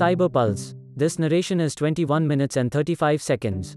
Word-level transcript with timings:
Cyber 0.00 0.32
Pulse. 0.32 0.74
This 0.96 1.18
narration 1.18 1.60
is 1.60 1.74
21 1.74 2.26
minutes 2.26 2.56
and 2.56 2.72
35 2.72 3.20
seconds. 3.20 3.76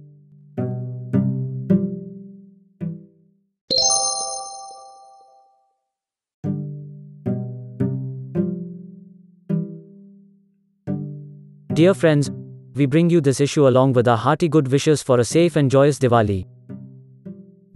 Dear 11.73 11.93
friends, 11.93 12.31
we 12.73 12.85
bring 12.85 13.09
you 13.09 13.19
this 13.19 13.41
issue 13.41 13.67
along 13.67 13.91
with 13.91 14.07
our 14.07 14.15
hearty 14.15 14.47
good 14.47 14.69
wishes 14.69 15.03
for 15.03 15.19
a 15.19 15.25
safe 15.25 15.57
and 15.57 15.69
joyous 15.69 15.99
Diwali. 15.99 16.45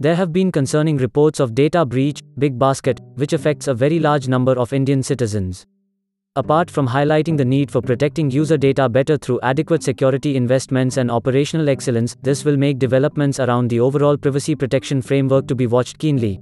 There 0.00 0.14
have 0.14 0.32
been 0.32 0.50
concerning 0.50 0.96
reports 0.96 1.38
of 1.38 1.54
data 1.54 1.84
breach, 1.84 2.22
Big 2.38 2.58
Basket, 2.58 2.98
which 3.16 3.34
affects 3.34 3.68
a 3.68 3.74
very 3.74 3.98
large 3.98 4.26
number 4.26 4.58
of 4.58 4.72
Indian 4.72 5.02
citizens. 5.02 5.66
Apart 6.36 6.70
from 6.70 6.86
highlighting 6.86 7.36
the 7.36 7.44
need 7.44 7.70
for 7.70 7.82
protecting 7.82 8.30
user 8.30 8.56
data 8.56 8.88
better 8.88 9.16
through 9.16 9.40
adequate 9.42 9.82
security 9.82 10.36
investments 10.36 10.96
and 10.96 11.10
operational 11.10 11.68
excellence, 11.68 12.16
this 12.22 12.44
will 12.44 12.56
make 12.56 12.78
developments 12.78 13.40
around 13.40 13.68
the 13.68 13.80
overall 13.80 14.16
privacy 14.16 14.54
protection 14.54 15.02
framework 15.02 15.48
to 15.48 15.54
be 15.56 15.66
watched 15.66 15.98
keenly. 15.98 16.40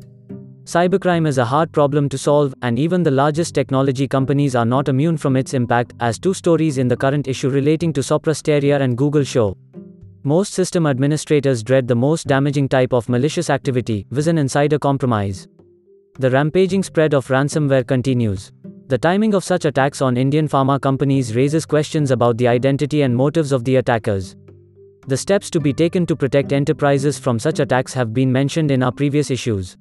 Cybercrime 0.65 1.27
is 1.27 1.39
a 1.39 1.45
hard 1.45 1.71
problem 1.73 2.09
to 2.09 2.19
solve, 2.19 2.53
and 2.63 2.79
even 2.79 3.05
the 3.05 3.11
largest 3.11 3.55
technology 3.55 4.09
companies 4.09 4.57
are 4.57 4.67
not 4.67 4.89
immune 4.89 5.17
from 5.17 5.37
its 5.37 5.55
impact, 5.55 5.95
as 6.01 6.19
two 6.19 6.35
stories 6.35 6.77
in 6.77 6.89
the 6.89 6.97
current 6.97 7.29
issue 7.29 7.49
relating 7.49 7.93
to 7.93 8.01
Sopra 8.01 8.35
Steria 8.35 8.81
and 8.81 8.99
Google 8.99 9.23
show. 9.23 9.57
Most 10.25 10.55
system 10.55 10.87
administrators 10.89 11.63
dread 11.63 11.87
the 11.87 11.95
most 11.95 12.27
damaging 12.27 12.69
type 12.69 12.93
of 12.93 13.09
malicious 13.09 13.49
activity, 13.49 14.07
viz. 14.11 14.27
an 14.27 14.39
insider 14.39 14.79
compromise. 14.79 15.47
The 16.19 16.31
rampaging 16.31 16.83
spread 16.83 17.15
of 17.15 17.29
ransomware 17.29 17.87
continues. 17.87 18.51
The 18.89 18.97
timing 18.97 19.35
of 19.35 19.43
such 19.43 19.65
attacks 19.65 20.01
on 20.01 20.17
Indian 20.17 20.47
pharma 20.47 20.81
companies 20.81 21.35
raises 21.35 21.67
questions 21.67 22.13
about 22.13 22.39
the 22.39 22.47
identity 22.47 23.03
and 23.03 23.17
motives 23.17 23.51
of 23.51 23.65
the 23.65 23.77
attackers. 23.77 24.37
The 25.09 25.17
steps 25.17 25.51
to 25.51 25.61
be 25.61 25.73
taken 25.73 26.07
to 26.07 26.15
protect 26.15 26.53
enterprises 26.53 27.19
from 27.19 27.41
such 27.41 27.59
attacks 27.59 27.93
have 27.95 28.15
been 28.15 28.31
mentioned 28.31 28.71
in 28.71 28.85
our 28.85 28.93
previous 28.93 29.33
issues. 29.33 29.77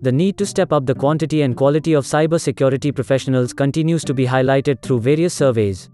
The 0.00 0.10
need 0.10 0.38
to 0.38 0.46
step 0.46 0.72
up 0.72 0.86
the 0.86 0.94
quantity 0.94 1.42
and 1.42 1.54
quality 1.54 1.92
of 1.92 2.06
cybersecurity 2.06 2.94
professionals 2.94 3.52
continues 3.52 4.04
to 4.04 4.14
be 4.14 4.26
highlighted 4.26 4.80
through 4.80 5.00
various 5.00 5.34
surveys. 5.34 5.90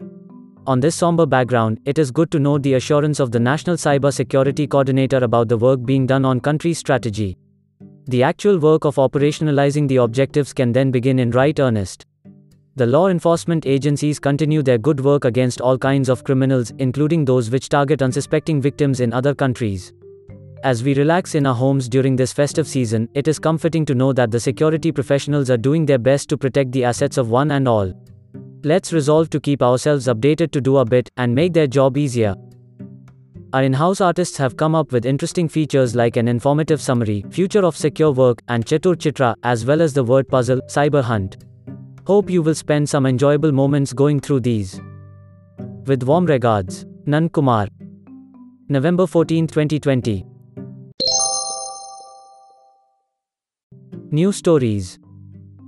On 0.68 0.78
this 0.78 0.94
somber 0.94 1.26
background, 1.26 1.80
it 1.84 1.98
is 1.98 2.12
good 2.12 2.30
to 2.30 2.38
note 2.38 2.62
the 2.62 2.74
assurance 2.74 3.18
of 3.18 3.32
the 3.32 3.40
National 3.40 3.74
Cyber 3.74 4.14
Security 4.14 4.68
Coordinator 4.68 5.18
about 5.18 5.48
the 5.48 5.58
work 5.58 5.84
being 5.84 6.06
done 6.06 6.24
on 6.24 6.38
country 6.38 6.74
strategy. 6.74 7.36
The 8.06 8.22
actual 8.22 8.60
work 8.60 8.84
of 8.84 8.96
operationalizing 8.96 9.88
the 9.88 9.96
objectives 9.96 10.52
can 10.52 10.70
then 10.70 10.92
begin 10.92 11.18
in 11.18 11.32
right 11.32 11.58
earnest. 11.58 12.06
The 12.76 12.84
law 12.84 13.08
enforcement 13.08 13.64
agencies 13.64 14.18
continue 14.18 14.62
their 14.62 14.76
good 14.76 15.00
work 15.00 15.24
against 15.24 15.62
all 15.62 15.78
kinds 15.78 16.10
of 16.10 16.24
criminals, 16.24 16.74
including 16.76 17.24
those 17.24 17.48
which 17.48 17.70
target 17.70 18.02
unsuspecting 18.02 18.60
victims 18.60 19.00
in 19.00 19.14
other 19.14 19.34
countries. 19.34 19.94
As 20.62 20.84
we 20.84 20.92
relax 20.92 21.34
in 21.34 21.46
our 21.46 21.54
homes 21.54 21.88
during 21.88 22.16
this 22.16 22.34
festive 22.34 22.68
season, 22.68 23.08
it 23.14 23.28
is 23.28 23.38
comforting 23.38 23.86
to 23.86 23.94
know 23.94 24.12
that 24.12 24.30
the 24.30 24.38
security 24.38 24.92
professionals 24.92 25.48
are 25.48 25.56
doing 25.56 25.86
their 25.86 25.98
best 25.98 26.28
to 26.28 26.36
protect 26.36 26.70
the 26.72 26.84
assets 26.84 27.16
of 27.16 27.30
one 27.30 27.52
and 27.52 27.66
all. 27.66 27.94
Let's 28.62 28.92
resolve 28.92 29.30
to 29.30 29.40
keep 29.40 29.62
ourselves 29.62 30.06
updated 30.06 30.50
to 30.50 30.60
do 30.60 30.76
a 30.76 30.84
bit 30.84 31.10
and 31.16 31.34
make 31.34 31.54
their 31.54 31.66
job 31.66 31.96
easier. 31.96 32.34
Our 33.54 33.62
in 33.62 33.72
house 33.72 34.02
artists 34.02 34.36
have 34.36 34.58
come 34.58 34.74
up 34.74 34.92
with 34.92 35.06
interesting 35.06 35.48
features 35.48 35.96
like 35.96 36.18
an 36.18 36.28
informative 36.28 36.82
summary, 36.82 37.24
future 37.30 37.64
of 37.64 37.74
secure 37.74 38.12
work, 38.12 38.42
and 38.48 38.66
Chatur 38.66 38.96
Chitra, 38.96 39.34
as 39.44 39.64
well 39.64 39.80
as 39.80 39.94
the 39.94 40.04
word 40.04 40.28
puzzle, 40.28 40.60
Cyber 40.68 41.02
Hunt. 41.02 41.38
Hope 42.06 42.30
you 42.30 42.40
will 42.40 42.54
spend 42.54 42.88
some 42.88 43.04
enjoyable 43.04 43.50
moments 43.50 43.92
going 43.92 44.20
through 44.20 44.38
these. 44.38 44.80
With 45.86 46.04
warm 46.04 46.26
regards, 46.26 46.84
Nandkumar. 47.04 47.68
November 48.68 49.08
14, 49.08 49.48
2020. 49.48 50.24
News 54.12 54.36
stories. 54.36 55.00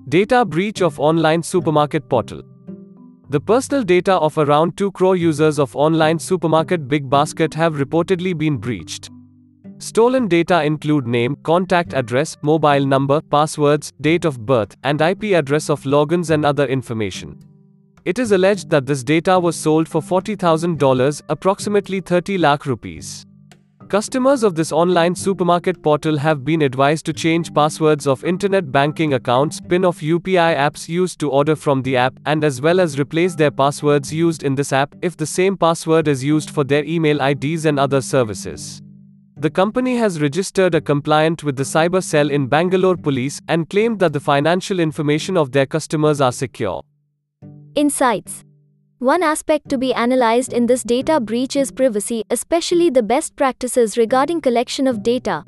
Data 0.09 0.45
breach 0.45 0.81
of 0.81 1.01
online 1.01 1.43
supermarket 1.43 2.09
portal. 2.09 2.43
The 3.31 3.41
personal 3.41 3.83
data 3.83 4.13
of 4.13 4.39
around 4.39 4.77
2 4.77 4.93
crore 4.93 5.17
users 5.17 5.59
of 5.59 5.75
online 5.75 6.21
supermarket 6.21 6.87
Big 6.87 7.11
Basket 7.11 7.53
have 7.55 7.75
reportedly 7.75 8.39
been 8.39 8.59
breached. 8.59 9.11
Stolen 9.81 10.27
data 10.27 10.65
include 10.65 11.07
name, 11.07 11.37
contact 11.45 11.95
address, 11.95 12.37
mobile 12.43 12.85
number, 12.85 13.21
passwords, 13.21 13.93
date 14.01 14.25
of 14.25 14.45
birth, 14.45 14.77
and 14.83 15.01
IP 15.01 15.35
address 15.35 15.71
of 15.71 15.83
logins 15.85 16.31
and 16.31 16.45
other 16.45 16.67
information. 16.67 17.39
It 18.05 18.19
is 18.19 18.33
alleged 18.33 18.71
that 18.71 18.87
this 18.87 19.05
data 19.05 19.39
was 19.39 19.55
sold 19.55 19.89
for 19.89 20.01
$40,000, 20.01 21.23
approximately 21.29 22.01
30 22.01 22.39
lakh 22.39 22.67
rupees. 22.67 23.25
Customers 23.89 24.43
of 24.43 24.57
this 24.57 24.73
online 24.73 25.15
supermarket 25.15 25.81
portal 25.81 26.19
have 26.19 26.45
been 26.45 26.63
advised 26.63 27.07
to 27.07 27.13
change 27.13 27.55
passwords 27.55 28.09
of 28.09 28.25
internet 28.25 28.73
banking 28.73 29.15
accounts, 29.15 29.61
PIN 29.61 29.85
of 29.85 29.99
UPI 30.01 30.57
apps 30.57 30.89
used 30.89 31.21
to 31.21 31.31
order 31.31 31.55
from 31.55 31.83
the 31.83 31.97
app, 31.97 32.19
and 32.27 32.43
as 32.43 32.61
well 32.61 32.81
as 32.81 32.99
replace 32.99 33.37
their 33.37 33.53
passwords 33.53 34.13
used 34.13 34.43
in 34.43 34.57
this 34.57 34.73
app 34.73 34.95
if 35.03 35.17
the 35.17 35.25
same 35.25 35.57
password 35.57 36.09
is 36.09 36.25
used 36.25 36.51
for 36.51 36.65
their 36.65 36.85
email 36.85 37.21
IDs 37.21 37.65
and 37.65 37.79
other 37.79 38.01
services. 38.01 38.83
The 39.41 39.51
company 39.51 39.97
has 39.99 40.21
registered 40.21 40.75
a 40.75 40.81
complaint 40.81 41.45
with 41.45 41.55
the 41.55 41.63
cyber 41.63 42.03
cell 42.03 42.29
in 42.29 42.49
Bangalore 42.49 42.97
police 42.97 43.41
and 43.47 43.71
claimed 43.71 44.01
that 44.01 44.13
the 44.13 44.19
financial 44.19 44.81
information 44.81 45.37
of 45.37 45.53
their 45.53 45.65
customers 45.65 46.21
are 46.21 46.33
secure. 46.33 46.83
Insights 47.77 48.45
one 48.99 49.23
aspect 49.23 49.69
to 49.69 49.79
be 49.79 49.95
analyzed 49.95 50.53
in 50.53 50.67
this 50.67 50.83
data 50.83 51.21
breach 51.21 51.55
is 51.55 51.71
privacy, 51.71 52.25
especially 52.31 52.91
the 52.91 53.05
best 53.05 53.37
practices 53.37 53.97
regarding 53.97 54.41
collection 54.41 54.89
of 54.89 55.05
data. 55.05 55.45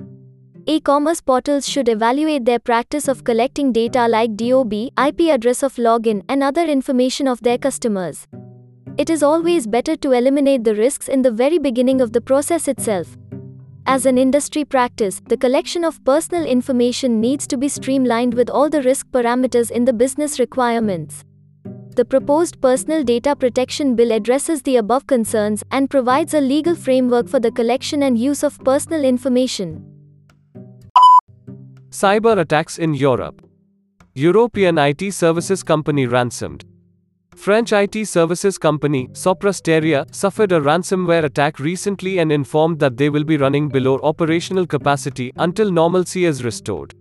E-commerce 0.67 1.21
portals 1.21 1.69
should 1.69 1.89
evaluate 1.89 2.45
their 2.45 2.61
practice 2.61 3.09
of 3.09 3.25
collecting 3.25 3.73
data 3.73 4.07
like 4.07 4.37
DOB, 4.37 4.73
IP 5.05 5.23
address 5.23 5.65
of 5.65 5.75
login, 5.75 6.23
and 6.29 6.45
other 6.45 6.63
information 6.63 7.27
of 7.27 7.41
their 7.41 7.59
customers. 7.59 8.29
It 8.97 9.11
is 9.11 9.25
always 9.25 9.67
better 9.67 9.97
to 9.97 10.13
eliminate 10.13 10.63
the 10.63 10.77
risks 10.77 11.09
in 11.09 11.23
the 11.23 11.33
very 11.33 11.59
beginning 11.59 12.01
of 12.01 12.13
the 12.13 12.21
process 12.21 12.69
itself. 12.69 13.17
As 13.87 14.07
an 14.07 14.19
industry 14.19 14.65
practice, 14.65 15.21
the 15.27 15.37
collection 15.37 15.85
of 15.85 16.05
personal 16.05 16.45
information 16.45 17.21
needs 17.21 17.47
to 17.49 17.57
be 17.57 17.69
streamlined 17.69 18.35
with 18.35 18.51
all 18.51 18.69
the 18.69 18.83
risk 18.83 19.07
parameters 19.09 19.71
in 19.71 19.85
the 19.85 19.93
business 19.93 20.39
requirements. 20.39 21.25
The 21.97 22.05
proposed 22.05 22.61
Personal 22.61 23.03
Data 23.03 23.35
Protection 23.35 23.97
Bill 23.97 24.13
addresses 24.13 24.63
the 24.63 24.77
above 24.77 25.07
concerns 25.07 25.65
and 25.71 25.91
provides 25.91 26.35
a 26.35 26.41
legal 26.41 26.77
framework 26.77 27.29
for 27.29 27.41
the 27.41 27.51
collection 27.51 28.05
and 28.05 28.17
use 28.17 28.45
of 28.45 28.59
personal 28.61 29.05
information. 29.05 29.85
Cyber 31.91 32.39
attacks 32.39 32.79
in 32.79 32.95
Europe. 32.95 33.45
European 34.15 34.79
IT 34.79 35.13
services 35.13 35.63
company 35.63 36.07
ransomed. 36.07 36.65
French 37.41 37.73
IT 37.73 38.07
services 38.07 38.59
company, 38.59 39.09
Sopra 39.13 39.51
Steria, 39.51 40.05
suffered 40.15 40.53
a 40.53 40.61
ransomware 40.61 41.25
attack 41.25 41.59
recently 41.59 42.19
and 42.19 42.31
informed 42.31 42.79
that 42.79 42.99
they 42.99 43.09
will 43.09 43.25
be 43.25 43.39
running 43.39 43.67
below 43.67 43.99
operational 44.03 44.67
capacity 44.67 45.33
until 45.37 45.71
normalcy 45.73 46.27
is 46.27 46.45
restored. 46.45 46.95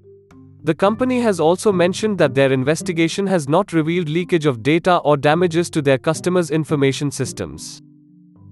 The 0.64 0.74
company 0.74 1.20
has 1.20 1.42
also 1.42 1.74
mentioned 1.74 2.18
that 2.20 2.36
their 2.36 2.54
investigation 2.54 3.28
has 3.28 3.50
not 3.50 3.74
revealed 3.74 4.08
leakage 4.08 4.46
of 4.46 4.64
data 4.64 5.00
or 5.00 5.18
damages 5.18 5.70
to 5.72 5.82
their 5.82 5.98
customers' 5.98 6.52
information 6.52 7.12
systems. 7.12 7.82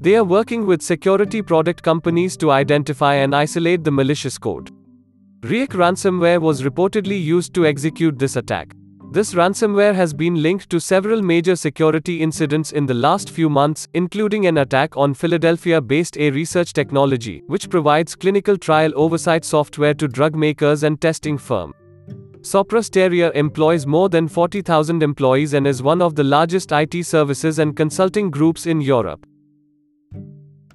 They 0.01 0.17
are 0.17 0.25
working 0.25 0.65
with 0.65 0.81
security 0.81 1.41
product 1.41 1.83
companies 1.83 2.35
to 2.37 2.51
identify 2.51 3.13
and 3.13 3.33
isolate 3.33 3.85
the 3.85 3.91
malicious 3.91 4.37
code. 4.37 4.71
Ryuk 5.39 5.69
ransomware 5.69 6.41
was 6.41 6.63
reportedly 6.63 7.23
used 7.23 7.53
to 7.53 7.65
execute 7.65 8.19
this 8.19 8.35
attack. 8.35 8.73
This 9.17 9.33
ransomware 9.33 9.95
has 9.95 10.13
been 10.13 10.43
linked 10.43 10.69
to 10.69 10.79
several 10.79 11.23
major 11.23 11.55
security 11.55 12.21
incidents 12.21 12.71
in 12.71 12.85
the 12.85 12.93
last 12.93 13.31
few 13.31 13.49
months, 13.49 13.87
including 13.95 14.45
an 14.45 14.59
attack 14.59 14.95
on 14.95 15.15
Philadelphia 15.15 15.81
based 15.81 16.13
eResearch 16.17 16.71
Technology, 16.71 17.41
which 17.47 17.67
provides 17.67 18.15
clinical 18.15 18.55
trial 18.55 18.91
oversight 18.95 19.43
software 19.43 19.95
to 19.95 20.07
drug 20.07 20.35
makers 20.35 20.83
and 20.83 21.01
testing 21.01 21.35
firm. 21.35 21.73
Sopra 22.41 22.83
Steria 22.83 23.33
employs 23.33 23.87
more 23.87 24.07
than 24.07 24.27
40,000 24.27 25.01
employees 25.01 25.55
and 25.55 25.65
is 25.65 25.81
one 25.81 26.03
of 26.03 26.13
the 26.13 26.23
largest 26.23 26.71
IT 26.71 27.03
services 27.03 27.57
and 27.57 27.75
consulting 27.75 28.29
groups 28.29 28.67
in 28.67 28.81
Europe. 28.81 29.25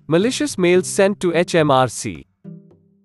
Malicious 0.08 0.58
mails 0.58 0.88
sent 0.88 1.20
to 1.20 1.31
HMRC. 1.31 2.25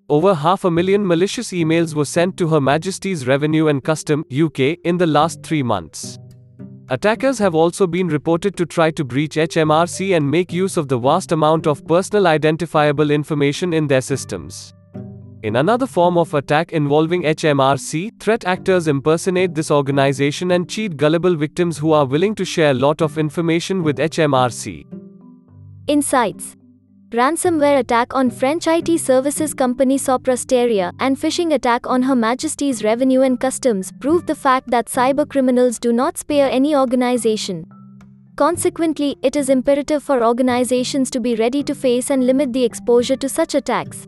Over 0.09 0.33
half 0.35 0.63
a 0.63 0.71
million 0.71 1.05
malicious 1.05 1.49
emails 1.51 1.93
were 1.93 2.05
sent 2.05 2.37
to 2.37 2.47
Her 2.47 2.61
Majesty's 2.61 3.27
Revenue 3.27 3.67
and 3.67 3.83
Custom 3.83 4.23
UK 4.31 4.77
in 4.85 4.97
the 4.97 5.05
last 5.05 5.43
3 5.43 5.63
months. 5.63 6.17
Attackers 6.87 7.37
have 7.39 7.53
also 7.53 7.85
been 7.85 8.07
reported 8.07 8.55
to 8.55 8.65
try 8.65 8.89
to 8.91 9.03
breach 9.03 9.35
HMRC 9.35 10.15
and 10.15 10.31
make 10.31 10.53
use 10.53 10.77
of 10.77 10.87
the 10.87 10.97
vast 10.97 11.33
amount 11.33 11.67
of 11.67 11.85
personal 11.85 12.25
identifiable 12.25 13.11
information 13.11 13.73
in 13.73 13.85
their 13.85 13.99
systems. 13.99 14.73
In 15.43 15.57
another 15.57 15.85
form 15.85 16.17
of 16.17 16.33
attack 16.33 16.71
involving 16.71 17.23
HMRC, 17.23 18.17
threat 18.17 18.45
actors 18.45 18.87
impersonate 18.87 19.53
this 19.55 19.69
organization 19.69 20.51
and 20.51 20.69
cheat 20.69 20.95
gullible 20.95 21.35
victims 21.35 21.77
who 21.77 21.91
are 21.91 22.05
willing 22.05 22.33
to 22.35 22.45
share 22.45 22.71
a 22.71 22.81
lot 22.85 23.01
of 23.01 23.17
information 23.17 23.83
with 23.83 23.97
HMRC. 23.97 24.85
Insights 25.87 26.56
Ransomware 27.11 27.79
attack 27.79 28.13
on 28.13 28.29
French 28.29 28.67
IT 28.67 28.99
services 28.99 29.53
company 29.53 29.97
Sopra 29.97 30.33
Steria 30.35 30.91
and 30.99 31.15
phishing 31.15 31.53
attack 31.53 31.87
on 31.87 32.01
Her 32.01 32.15
Majesty's 32.15 32.83
Revenue 32.83 33.21
and 33.21 33.39
Customs 33.39 33.93
prove 34.01 34.25
the 34.25 34.35
fact 34.35 34.69
that 34.71 34.87
cybercriminals 34.87 35.79
do 35.79 35.93
not 35.93 36.17
spare 36.17 36.49
any 36.51 36.75
organization. 36.75 37.65
Consequently, 38.35 39.15
it 39.21 39.37
is 39.37 39.47
imperative 39.47 40.03
for 40.03 40.21
organizations 40.21 41.09
to 41.11 41.21
be 41.21 41.35
ready 41.35 41.63
to 41.63 41.73
face 41.73 42.09
and 42.09 42.27
limit 42.27 42.51
the 42.51 42.65
exposure 42.65 43.15
to 43.15 43.29
such 43.29 43.55
attacks. 43.55 44.05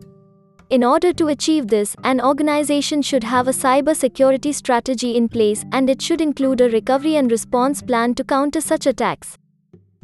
In 0.68 0.84
order 0.84 1.14
to 1.14 1.28
achieve 1.28 1.68
this, 1.68 1.96
an 2.04 2.20
organization 2.20 3.00
should 3.00 3.24
have 3.24 3.48
a 3.48 3.52
cyber 3.52 3.96
security 3.96 4.52
strategy 4.52 5.16
in 5.16 5.26
place 5.26 5.64
and 5.72 5.88
it 5.88 6.02
should 6.02 6.20
include 6.20 6.60
a 6.60 6.68
recovery 6.68 7.16
and 7.16 7.30
response 7.30 7.80
plan 7.80 8.14
to 8.16 8.24
counter 8.24 8.60
such 8.60 8.86
attacks. 8.86 9.38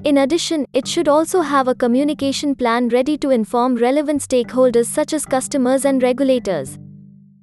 In 0.05 0.19
addition, 0.19 0.67
it 0.75 0.87
should 0.87 1.09
also 1.09 1.41
have 1.41 1.69
a 1.69 1.75
communication 1.75 2.55
plan 2.55 2.89
ready 2.91 3.17
to 3.19 3.31
inform 3.31 3.77
relevant 3.77 4.21
stakeholders 4.21 4.87
such 4.87 5.15
as 5.15 5.25
customers 5.25 5.87
and 5.87 6.03
regulators. 6.03 6.79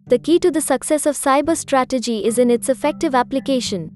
The 0.08 0.20
key 0.20 0.38
to 0.40 0.52
the 0.52 0.62
success 0.62 1.06
of 1.08 1.16
cyber 1.16 1.58
strategy 1.58 2.24
is 2.26 2.38
in 2.38 2.52
its 2.52 2.70
effective 2.70 3.16
application. 3.16 3.92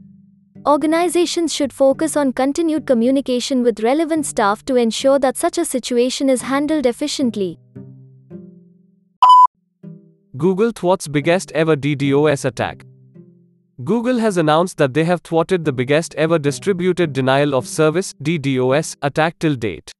Organizations 0.65 1.53
should 1.53 1.71
focus 1.71 2.17
on 2.17 2.33
continued 2.33 2.87
communication 2.87 3.61
with 3.61 3.81
relevant 3.81 4.25
staff 4.25 4.65
to 4.65 4.75
ensure 4.75 5.19
that 5.19 5.37
such 5.37 5.57
a 5.59 5.63
situation 5.63 6.27
is 6.27 6.41
handled 6.41 6.87
efficiently. 6.87 7.59
Google 10.35 10.71
thwarts 10.71 11.07
biggest 11.07 11.51
ever 11.51 11.75
DDoS 11.75 12.45
attack. 12.45 12.83
Google 13.83 14.17
has 14.17 14.37
announced 14.37 14.77
that 14.77 14.95
they 14.95 15.03
have 15.03 15.21
thwarted 15.21 15.63
the 15.63 15.71
biggest 15.71 16.15
ever 16.15 16.39
distributed 16.39 17.13
denial 17.13 17.53
of 17.53 17.67
service 17.67 18.11
DDoS 18.23 18.95
attack 19.03 19.37
till 19.37 19.53
date. 19.53 19.91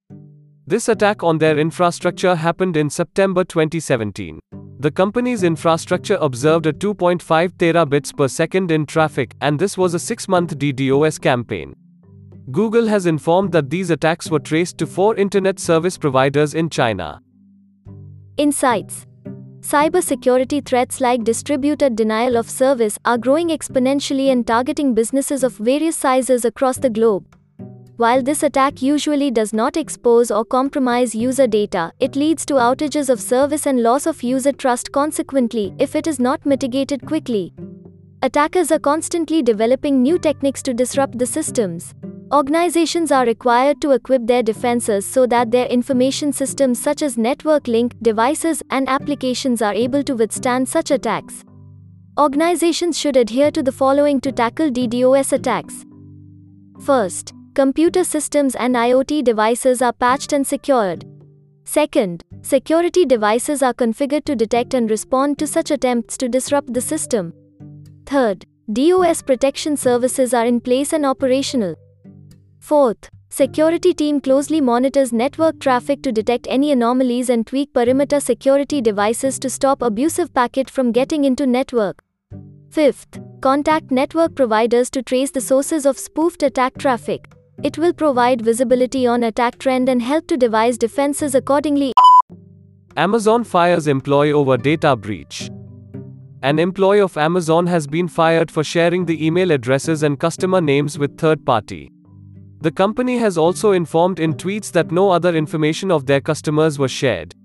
This 0.65 0.89
attack 0.89 1.21
on 1.21 1.38
their 1.38 1.59
infrastructure 1.59 2.33
happened 2.33 2.75
in 2.75 2.89
September 2.89 3.44
2017. 3.44 4.39
The 4.79 4.89
company's 4.89 5.44
infrastructure 5.44 6.18
observed 6.19 6.65
a 6.65 6.74
2.5 6.74 7.51
terabits 7.53 8.18
per 8.18 8.27
second 8.27 8.71
in 8.71 8.88
traffic, 8.88 9.35
and 9.41 9.59
this 9.59 9.77
was 9.77 9.94
a 9.94 10.00
6 10.00 10.27
month 10.27 10.57
DDoS 10.57 11.21
campaign. 11.21 11.75
Google 12.50 12.88
has 12.88 13.06
informed 13.06 13.51
that 13.51 13.69
these 13.69 13.91
attacks 13.91 14.31
were 14.31 14.39
traced 14.39 14.79
to 14.79 14.88
four 14.88 15.15
internet 15.18 15.59
service 15.59 16.00
providers 16.00 16.56
in 16.56 16.71
China. 16.71 17.21
Insights 18.38 19.06
Cybersecurity 19.62 20.63
threats 20.63 21.01
like 21.01 21.24
distributed 21.24 21.95
denial 21.95 22.38
of 22.38 22.50
service 22.50 22.98
are 23.06 23.18
growing 23.18 23.50
exponentially 23.50 24.31
and 24.31 24.45
targeting 24.45 24.94
businesses 24.94 25.44
of 25.44 25.54
various 25.57 25.98
sizes 25.98 26.45
across 26.45 26.77
the 26.77 26.89
globe. 26.89 27.25
While 27.98 28.21
this 28.21 28.44
attack 28.44 28.83
usually 28.83 29.31
does 29.31 29.54
not 29.54 29.75
expose 29.75 30.30
or 30.30 30.45
compromise 30.45 31.15
user 31.15 31.48
data, 31.48 31.92
it 32.00 32.15
leads 32.15 32.45
to 32.45 32.54
outages 32.54 33.09
of 33.09 33.19
service 33.19 33.65
and 33.65 33.81
loss 33.81 34.06
of 34.06 34.21
user 34.21 34.51
trust 34.51 34.92
consequently 34.92 35.74
if 35.80 35.95
it 35.95 36.06
is 36.06 36.19
not 36.19 36.45
mitigated 36.45 37.06
quickly. 37.07 37.53
Attackers 38.21 38.71
are 38.71 38.80
constantly 38.80 39.42
developing 39.42 40.03
new 40.03 40.19
techniques 40.19 40.62
to 40.63 40.74
disrupt 40.75 41.18
the 41.18 41.25
systems. 41.25 41.95
Organizations 42.33 43.09
are 43.09 43.25
required 43.25 43.79
to 43.79 43.91
equip 43.91 44.27
their 44.27 44.44
defenses 44.44 45.06
so 45.06 45.25
that 45.27 45.50
their 45.50 45.65
information 45.68 46.33
systems 46.33 46.77
such 46.77 47.01
as 47.01 47.18
network 47.18 47.69
link, 47.69 47.94
devices, 48.01 48.62
and 48.69 48.89
applications 48.89 49.62
are 49.62 49.74
able 49.74 50.03
to 50.03 50.13
withstand 50.13 50.68
such 50.68 50.91
attacks. 50.91 51.45
Organizations 52.19 52.97
should 52.97 53.15
adhere 53.15 53.50
to 53.51 53.63
the 53.63 53.71
following 53.71 54.19
to 54.19 54.33
tackle 54.33 54.69
DDoS 54.69 55.31
attacks. 55.31 55.85
First, 56.81 57.33
computer 57.53 58.03
systems 58.03 58.56
and 58.56 58.75
IoT 58.75 59.24
devices 59.24 59.81
are 59.81 59.94
patched 59.94 60.33
and 60.33 60.45
secured. 60.45 61.06
Second, 61.63 62.25
security 62.41 63.06
devices 63.06 63.63
are 63.63 63.74
configured 63.74 64.25
to 64.25 64.35
detect 64.35 64.74
and 64.74 64.89
respond 64.89 65.39
to 65.39 65.47
such 65.47 65.71
attempts 65.71 66.18
to 66.18 66.27
disrupt 66.27 66.74
the 66.74 66.81
system. 66.81 67.33
Third, 68.06 68.45
DOS 68.74 69.21
protection 69.21 69.77
services 69.77 70.33
are 70.33 70.45
in 70.45 70.59
place 70.59 70.91
and 70.91 71.06
operational. 71.06 71.75
Fourth, 72.67 73.09
security 73.29 73.93
team 73.93 74.19
closely 74.19 74.59
monitors 74.59 75.13
network 75.13 75.57
traffic 75.57 76.01
to 76.01 76.11
detect 76.11 76.47
any 76.49 76.73
anomalies 76.73 77.29
and 77.29 77.47
tweak 77.47 77.71
perimeter 77.71 78.19
security 78.19 78.81
devices 78.81 79.39
to 79.39 79.49
stop 79.49 79.81
abusive 79.81 80.33
packet 80.33 80.69
from 80.69 80.91
getting 80.91 81.23
into 81.23 81.47
network. 81.47 82.03
Fifth, 82.69 83.21
contact 83.39 83.89
network 83.89 84.35
providers 84.35 84.89
to 84.89 85.01
trace 85.01 85.31
the 85.31 85.39
sources 85.39 85.85
of 85.85 85.97
spoofed 85.97 86.43
attack 86.43 86.77
traffic. 86.77 87.29
It 87.63 87.77
will 87.77 87.93
provide 87.93 88.41
visibility 88.41 89.07
on 89.07 89.23
attack 89.23 89.59
trend 89.59 89.87
and 89.87 90.01
help 90.01 90.27
to 90.27 90.35
devise 90.35 90.77
defenses 90.77 91.35
accordingly. 91.35 91.93
Amazon 92.97 93.45
fires 93.45 93.87
employee 93.87 94.33
over 94.33 94.57
data 94.57 94.97
breach. 94.97 95.49
An 96.41 96.59
employee 96.59 96.99
of 96.99 97.15
Amazon 97.15 97.65
has 97.67 97.87
been 97.87 98.09
fired 98.09 98.51
for 98.51 98.61
sharing 98.61 99.05
the 99.05 99.25
email 99.25 99.51
addresses 99.51 100.03
and 100.03 100.19
customer 100.19 100.59
names 100.59 100.99
with 100.99 101.17
third 101.17 101.45
party. 101.45 101.93
The 102.59 102.71
company 102.71 103.19
has 103.19 103.38
also 103.38 103.74
informed 103.74 104.19
in 104.19 104.33
tweets 104.33 104.71
that 104.71 104.92
no 104.92 105.12
other 105.12 105.36
information 105.36 105.92
of 105.92 106.07
their 106.07 106.19
customers 106.19 106.80
was 106.80 106.89
shared. 106.89 107.36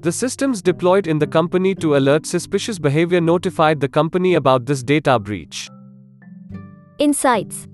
The 0.00 0.12
systems 0.12 0.60
deployed 0.60 1.06
in 1.06 1.18
the 1.18 1.26
company 1.26 1.74
to 1.76 1.96
alert 1.96 2.26
suspicious 2.26 2.78
behavior 2.78 3.20
notified 3.20 3.80
the 3.80 3.88
company 3.88 4.34
about 4.34 4.66
this 4.66 4.82
data 4.82 5.18
breach. 5.18 5.70
Insights 6.98 7.66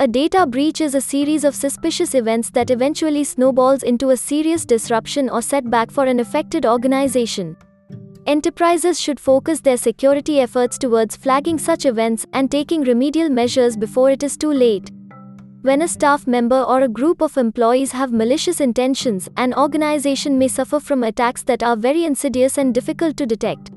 A 0.00 0.08
data 0.08 0.44
breach 0.44 0.80
is 0.80 0.96
a 0.96 1.00
series 1.00 1.44
of 1.44 1.54
suspicious 1.54 2.14
events 2.14 2.50
that 2.50 2.70
eventually 2.70 3.22
snowballs 3.22 3.84
into 3.84 4.10
a 4.10 4.16
serious 4.16 4.64
disruption 4.64 5.30
or 5.30 5.40
setback 5.40 5.90
for 5.90 6.04
an 6.04 6.18
affected 6.18 6.66
organization. 6.66 7.56
Enterprises 8.26 9.00
should 9.00 9.20
focus 9.20 9.60
their 9.60 9.76
security 9.76 10.40
efforts 10.40 10.78
towards 10.78 11.16
flagging 11.16 11.58
such 11.58 11.86
events 11.86 12.26
and 12.32 12.50
taking 12.50 12.82
remedial 12.82 13.28
measures 13.28 13.76
before 13.76 14.10
it 14.10 14.22
is 14.22 14.36
too 14.36 14.52
late. 14.52 14.90
When 15.62 15.82
a 15.82 15.88
staff 15.88 16.28
member 16.28 16.62
or 16.62 16.82
a 16.82 16.88
group 16.88 17.20
of 17.20 17.36
employees 17.36 17.90
have 17.90 18.12
malicious 18.12 18.60
intentions, 18.60 19.28
an 19.36 19.52
organization 19.52 20.38
may 20.38 20.46
suffer 20.46 20.78
from 20.78 21.02
attacks 21.02 21.42
that 21.42 21.64
are 21.64 21.76
very 21.76 22.04
insidious 22.04 22.58
and 22.58 22.72
difficult 22.72 23.16
to 23.16 23.26
detect. 23.26 23.72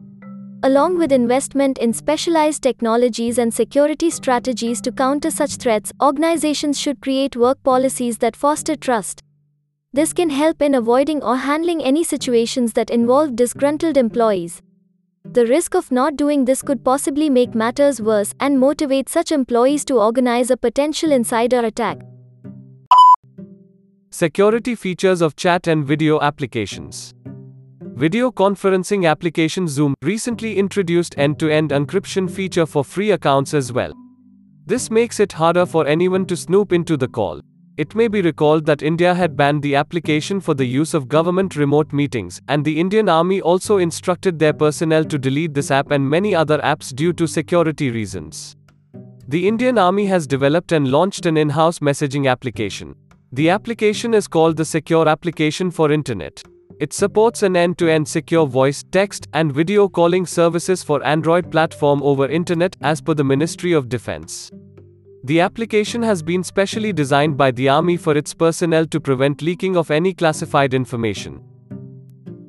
Along 0.61 0.99
with 0.99 1.11
investment 1.11 1.79
in 1.79 1.91
specialized 1.91 2.61
technologies 2.61 3.39
and 3.39 3.51
security 3.51 4.11
strategies 4.11 4.79
to 4.81 4.91
counter 4.91 5.31
such 5.31 5.55
threats, 5.55 5.91
organizations 5.99 6.79
should 6.79 7.01
create 7.01 7.35
work 7.35 7.61
policies 7.63 8.19
that 8.19 8.35
foster 8.35 8.75
trust. 8.75 9.23
This 9.91 10.13
can 10.13 10.29
help 10.29 10.61
in 10.61 10.75
avoiding 10.75 11.23
or 11.23 11.35
handling 11.35 11.83
any 11.83 12.03
situations 12.03 12.73
that 12.73 12.91
involve 12.91 13.35
disgruntled 13.35 13.97
employees. 13.97 14.61
The 15.23 15.45
risk 15.45 15.75
of 15.75 15.91
not 15.91 16.17
doing 16.17 16.45
this 16.45 16.61
could 16.61 16.83
possibly 16.83 17.29
make 17.29 17.53
matters 17.53 18.01
worse 18.01 18.33
and 18.39 18.59
motivate 18.59 19.07
such 19.07 19.31
employees 19.31 19.85
to 19.85 19.99
organize 19.99 20.49
a 20.49 20.57
potential 20.57 21.11
insider 21.11 21.59
attack. 21.59 21.99
Security 24.09 24.75
features 24.75 25.21
of 25.21 25.35
chat 25.35 25.67
and 25.67 25.85
video 25.85 26.19
applications. 26.19 27.13
Video 27.93 28.31
conferencing 28.31 29.07
application 29.07 29.67
Zoom 29.67 29.93
recently 30.01 30.57
introduced 30.57 31.15
end 31.17 31.39
to 31.39 31.49
end 31.49 31.69
encryption 31.69 32.29
feature 32.29 32.65
for 32.65 32.83
free 32.83 33.11
accounts 33.11 33.53
as 33.53 33.71
well. 33.71 33.93
This 34.65 34.89
makes 34.89 35.19
it 35.19 35.31
harder 35.31 35.65
for 35.65 35.85
anyone 35.85 36.25
to 36.25 36.35
snoop 36.35 36.73
into 36.73 36.97
the 36.97 37.07
call. 37.07 37.41
It 37.77 37.95
may 37.95 38.09
be 38.09 38.21
recalled 38.21 38.65
that 38.65 38.81
India 38.81 39.15
had 39.15 39.37
banned 39.37 39.63
the 39.63 39.75
application 39.75 40.41
for 40.41 40.53
the 40.53 40.65
use 40.65 40.93
of 40.93 41.07
government 41.07 41.55
remote 41.55 41.93
meetings, 41.93 42.41
and 42.49 42.65
the 42.65 42.77
Indian 42.77 43.07
Army 43.07 43.39
also 43.39 43.77
instructed 43.77 44.37
their 44.37 44.51
personnel 44.51 45.05
to 45.05 45.17
delete 45.17 45.53
this 45.53 45.71
app 45.71 45.89
and 45.91 46.09
many 46.09 46.35
other 46.35 46.57
apps 46.59 46.93
due 46.93 47.13
to 47.13 47.25
security 47.25 47.89
reasons. 47.89 48.57
The 49.29 49.47
Indian 49.47 49.77
Army 49.77 50.05
has 50.07 50.27
developed 50.27 50.73
and 50.73 50.91
launched 50.91 51.25
an 51.25 51.37
in 51.37 51.49
house 51.49 51.79
messaging 51.79 52.29
application. 52.29 52.93
The 53.31 53.49
application 53.49 54.13
is 54.13 54.27
called 54.27 54.57
the 54.57 54.65
Secure 54.65 55.07
Application 55.07 55.71
for 55.71 55.93
Internet. 55.93 56.43
It 56.81 56.91
supports 56.91 57.41
an 57.41 57.55
end 57.55 57.77
to 57.77 57.87
end 57.87 58.05
secure 58.05 58.45
voice, 58.45 58.83
text, 58.91 59.27
and 59.31 59.53
video 59.53 59.87
calling 59.87 60.25
services 60.25 60.83
for 60.83 61.01
Android 61.05 61.49
platform 61.49 62.03
over 62.03 62.27
Internet, 62.27 62.75
as 62.81 62.99
per 62.99 63.13
the 63.13 63.23
Ministry 63.23 63.71
of 63.71 63.87
Defense. 63.87 64.51
The 65.23 65.39
application 65.39 66.01
has 66.01 66.23
been 66.23 66.43
specially 66.43 66.91
designed 66.91 67.37
by 67.37 67.51
the 67.51 67.69
Army 67.69 67.95
for 67.95 68.17
its 68.17 68.33
personnel 68.33 68.87
to 68.87 68.99
prevent 68.99 69.43
leaking 69.43 69.77
of 69.77 69.91
any 69.91 70.15
classified 70.15 70.73
information. 70.73 71.43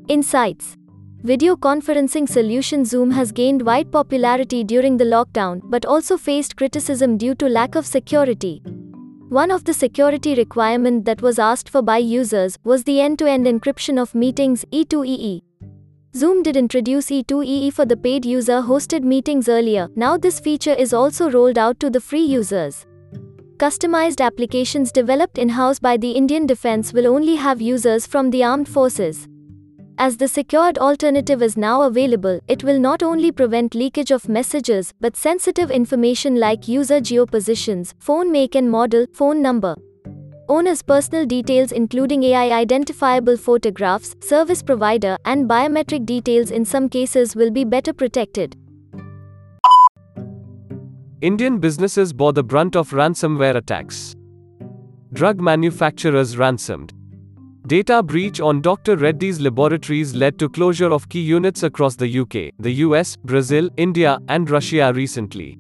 Insights 0.09 0.79
Video 1.23 1.55
conferencing 1.55 2.26
solution 2.26 2.87
Zoom 2.87 3.11
has 3.11 3.31
gained 3.31 3.61
wide 3.61 3.93
popularity 3.93 4.64
during 4.64 4.97
the 4.97 5.05
lockdown 5.05 5.61
but 5.64 5.85
also 5.85 6.17
faced 6.17 6.57
criticism 6.57 7.19
due 7.19 7.35
to 7.35 7.47
lack 7.47 7.75
of 7.75 7.85
security. 7.85 8.62
One 9.29 9.50
of 9.50 9.64
the 9.64 9.75
security 9.75 10.35
requirement 10.35 11.05
that 11.05 11.21
was 11.21 11.38
asked 11.38 11.69
for 11.69 11.83
by 11.83 11.99
users 11.99 12.59
was 12.64 12.85
the 12.85 13.02
end-to-end 13.02 13.47
encryption 13.47 14.00
of 14.00 14.14
meetings 14.14 14.64
E2EE. 14.73 15.43
Zoom 16.14 16.42
did 16.42 16.59
introduce 16.59 17.07
E2EE 17.07 17.73
for 17.73 17.87
the 17.87 17.97
paid 17.97 18.26
user 18.26 18.61
hosted 18.61 19.02
meetings 19.02 19.49
earlier, 19.49 19.88
now 19.97 20.19
this 20.19 20.38
feature 20.38 20.75
is 20.75 20.92
also 20.92 21.31
rolled 21.31 21.57
out 21.57 21.81
to 21.81 21.88
the 21.88 22.00
free 22.00 22.25
users. 22.25 22.85
customized 23.57 24.21
applications 24.21 24.92
developed 24.92 25.38
in 25.38 25.49
house 25.49 25.78
by 25.78 25.97
the 25.97 26.11
Indian 26.11 26.47
Defence 26.47 26.92
will 26.92 27.07
only 27.07 27.37
have 27.37 27.62
users 27.62 28.07
from 28.07 28.31
the 28.31 28.42
armed 28.45 28.69
forces. 28.69 29.28
As 29.99 30.16
the 30.16 30.28
secured 30.28 30.78
alternative 30.78 31.42
is 31.42 31.57
now 31.57 31.83
available, 31.83 32.40
it 32.49 32.64
will 32.64 32.81
not 32.81 33.02
only 33.02 33.31
prevent 33.31 33.75
leakage 33.75 34.11
of 34.11 34.28
messages, 34.28 34.92
but 35.00 35.16
sensitive 35.16 35.71
information 35.71 36.40
like 36.40 36.66
user 36.66 37.00
geopositions, 37.00 37.95
phone 38.00 38.33
make 38.33 38.54
and 38.57 38.71
model, 38.71 39.07
phone 39.12 39.40
number, 39.40 39.76
owner's 40.52 40.82
personal 40.82 41.25
details 41.25 41.73
including 41.73 42.23
AI 42.25 42.50
identifiable 42.52 43.37
photographs, 43.37 44.14
service 44.21 44.62
provider, 44.62 45.16
and 45.25 45.49
biometric 45.49 46.04
details 46.04 46.50
in 46.50 46.64
some 46.64 46.88
cases 46.88 47.35
will 47.35 47.50
be 47.50 47.64
better 47.64 47.92
protected. 47.92 48.56
Indian 51.23 51.59
businesses 51.59 52.12
bore 52.12 52.32
the 52.35 52.42
brunt 52.42 52.76
of 52.76 52.90
ransomware 52.90 53.54
attacks. 53.56 54.14
Drug 55.12 55.40
manufacturers 55.40 56.37
ransomed. 56.37 56.92
Data 57.66 58.02
breach 58.02 58.40
on 58.40 58.61
Dr. 58.61 58.97
Reddy's 58.97 59.40
laboratories 59.40 60.14
led 60.14 60.38
to 60.38 60.49
closure 60.49 60.92
of 60.92 61.09
key 61.09 61.21
units 61.21 61.62
across 61.62 61.97
the 61.97 62.18
UK, 62.18 62.52
the 62.59 62.73
US, 62.87 63.16
Brazil, 63.25 63.71
India, 63.76 64.18
and 64.28 64.50
Russia 64.50 64.92
recently. 64.94 65.59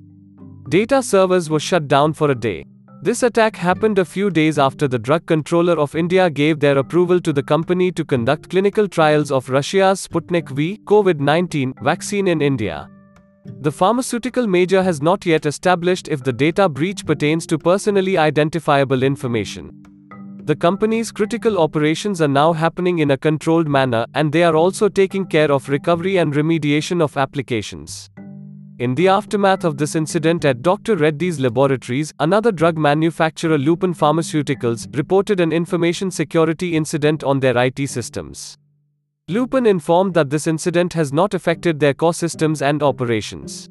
Data 0.68 1.02
servers 1.02 1.48
were 1.48 1.60
shut 1.60 1.88
down 1.88 2.12
for 2.12 2.30
a 2.30 2.34
day. 2.34 2.64
This 3.04 3.24
attack 3.24 3.56
happened 3.56 3.98
a 3.98 4.04
few 4.04 4.30
days 4.30 4.60
after 4.60 4.86
the 4.86 4.96
Drug 4.96 5.26
Controller 5.26 5.72
of 5.72 5.96
India 5.96 6.30
gave 6.30 6.60
their 6.60 6.78
approval 6.78 7.20
to 7.22 7.32
the 7.32 7.42
company 7.42 7.90
to 7.90 8.04
conduct 8.04 8.48
clinical 8.48 8.86
trials 8.86 9.32
of 9.32 9.50
Russia's 9.50 10.06
Sputnik 10.06 10.48
V 10.50 10.78
COVID 10.84 11.18
19 11.18 11.74
vaccine 11.82 12.28
in 12.28 12.40
India. 12.40 12.88
The 13.44 13.72
pharmaceutical 13.72 14.46
major 14.46 14.84
has 14.84 15.02
not 15.02 15.26
yet 15.26 15.46
established 15.46 16.06
if 16.06 16.22
the 16.22 16.32
data 16.32 16.68
breach 16.68 17.04
pertains 17.04 17.44
to 17.48 17.58
personally 17.58 18.16
identifiable 18.16 19.02
information. 19.02 19.82
The 20.44 20.54
company's 20.54 21.10
critical 21.10 21.58
operations 21.58 22.22
are 22.22 22.28
now 22.28 22.52
happening 22.52 23.00
in 23.00 23.10
a 23.10 23.18
controlled 23.18 23.66
manner, 23.66 24.06
and 24.14 24.30
they 24.30 24.44
are 24.44 24.54
also 24.54 24.88
taking 24.88 25.26
care 25.26 25.50
of 25.50 25.68
recovery 25.68 26.18
and 26.18 26.32
remediation 26.32 27.02
of 27.02 27.16
applications. 27.16 28.10
In 28.78 28.94
the 28.94 29.08
aftermath 29.08 29.64
of 29.64 29.76
this 29.76 29.94
incident 29.94 30.46
at 30.46 30.62
Dr. 30.62 30.96
Reddy's 30.96 31.38
laboratories, 31.38 32.12
another 32.18 32.50
drug 32.50 32.78
manufacturer 32.78 33.58
Lupin 33.58 33.92
Pharmaceuticals 33.92 34.96
reported 34.96 35.40
an 35.40 35.52
information 35.52 36.10
security 36.10 36.74
incident 36.74 37.22
on 37.22 37.40
their 37.40 37.56
IT 37.58 37.86
systems. 37.88 38.56
Lupin 39.28 39.66
informed 39.66 40.14
that 40.14 40.30
this 40.30 40.46
incident 40.46 40.94
has 40.94 41.12
not 41.12 41.34
affected 41.34 41.80
their 41.80 41.92
core 41.92 42.14
systems 42.14 42.62
and 42.62 42.82
operations. 42.82 43.68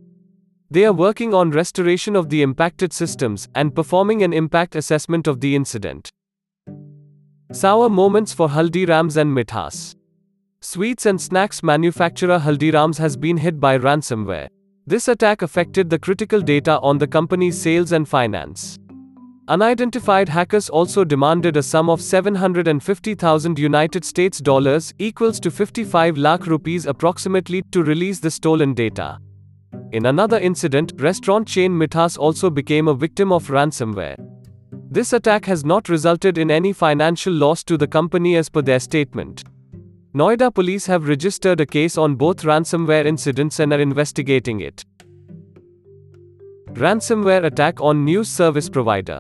They 0.70 0.86
are 0.86 0.94
working 0.94 1.34
on 1.34 1.50
restoration 1.50 2.16
of 2.16 2.30
the 2.30 2.44
impacted 2.44 2.94
systems 2.94 3.50
and 3.56 3.76
performing 3.76 4.22
an 4.22 4.34
impact 4.34 4.76
assessment 4.76 5.28
of 5.28 5.42
the 5.42 5.56
incident. 5.56 6.12
Sour 7.52 7.90
moments 7.90 8.34
for 8.34 8.48
Haldirams 8.50 9.18
and 9.18 9.36
Mithas. 9.36 9.96
Sweets 10.62 11.08
and 11.08 11.20
snacks 11.20 11.64
manufacturer 11.64 12.40
Haldirams 12.40 13.00
has 13.00 13.18
been 13.18 13.38
hit 13.38 13.60
by 13.60 13.80
ransomware. 13.80 14.48
This 14.92 15.08
attack 15.08 15.42
affected 15.42 15.90
the 15.90 15.98
critical 15.98 16.42
data 16.42 16.78
on 16.82 16.98
the 16.98 17.08
company's 17.08 17.58
sales 17.58 17.94
and 17.94 18.06
finance. 18.06 18.78
Unidentified 19.48 20.28
hackers 20.28 20.68
also 20.68 21.06
demanded 21.06 21.56
a 21.56 21.64
sum 21.64 21.90
of 21.90 22.02
750,000 22.02 23.58
United 23.58 24.04
States 24.04 24.40
dollars 24.40 24.94
equals 25.00 25.40
to 25.40 25.50
55 25.50 26.18
lakh 26.18 26.46
rupees 26.46 26.88
approximately 26.88 27.62
to 27.72 27.86
release 27.86 28.20
the 28.20 28.30
stolen 28.30 28.74
data. 28.74 29.18
In 29.94 30.08
another 30.08 30.40
incident, 30.40 30.92
restaurant 30.98 31.48
chain 31.48 31.72
Mithas 31.72 32.18
also 32.18 32.50
became 32.50 32.90
a 32.90 32.94
victim 32.94 33.32
of 33.32 33.48
ransomware. 33.48 34.18
This 34.92 35.14
attack 35.14 35.46
has 35.46 35.64
not 35.64 35.88
resulted 35.88 36.38
in 36.38 36.52
any 36.52 36.74
financial 36.74 37.32
loss 37.32 37.64
to 37.64 37.78
the 37.78 37.88
company 37.88 38.36
as 38.36 38.50
per 38.50 38.62
their 38.62 38.82
statement. 38.82 39.46
Noida 40.14 40.54
police 40.54 40.86
have 40.88 41.08
registered 41.08 41.62
a 41.62 41.66
case 41.66 41.98
on 41.98 42.16
both 42.16 42.44
ransomware 42.44 43.06
incidents 43.06 43.60
and 43.60 43.72
are 43.72 43.80
investigating 43.80 44.60
it. 44.60 44.84
Ransomware 46.74 47.46
attack 47.46 47.80
on 47.80 48.04
news 48.04 48.28
service 48.28 48.68
provider. 48.68 49.20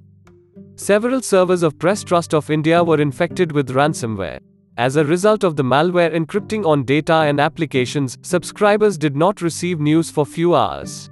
Several 0.75 1.21
servers 1.21 1.63
of 1.63 1.79
Press 1.79 2.03
Trust 2.03 2.33
of 2.33 2.49
India 2.49 2.83
were 2.83 2.99
infected 2.99 3.53
with 3.53 3.69
ransomware. 3.69 4.39
As 4.77 4.97
a 4.97 5.05
result 5.05 5.45
of 5.45 5.55
the 5.55 5.63
malware 5.63 6.13
encrypting 6.13 6.65
on 6.65 6.83
data 6.83 7.13
and 7.13 7.39
applications, 7.39 8.17
subscribers 8.21 8.97
did 8.97 9.15
not 9.15 9.41
receive 9.41 9.79
news 9.79 10.11
for 10.11 10.25
few 10.25 10.55
hours. 10.55 11.09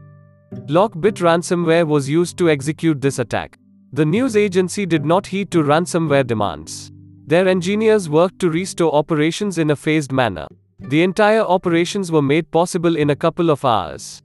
Lockbit 0.68 1.22
ransomware 1.22 1.88
was 1.88 2.10
used 2.10 2.38
to 2.38 2.50
execute 2.50 3.00
this 3.00 3.20
attack. 3.20 3.58
The 3.94 4.06
news 4.06 4.36
agency 4.36 4.86
did 4.86 5.06
not 5.06 5.28
heed 5.28 5.52
to 5.52 5.60
ransomware 5.60 6.28
demands. 6.28 6.92
Their 7.30 7.48
engineers 7.48 8.10
worked 8.10 8.40
to 8.40 8.50
restore 8.50 8.92
operations 8.92 9.60
in 9.60 9.70
a 9.70 9.76
phased 9.76 10.12
manner. 10.12 10.48
The 10.80 11.04
entire 11.04 11.42
operations 11.42 12.12
were 12.12 12.24
made 12.24 12.50
possible 12.50 12.96
in 12.96 13.12
a 13.12 13.16
couple 13.16 13.52
of 13.52 13.64
hours. 13.64 14.24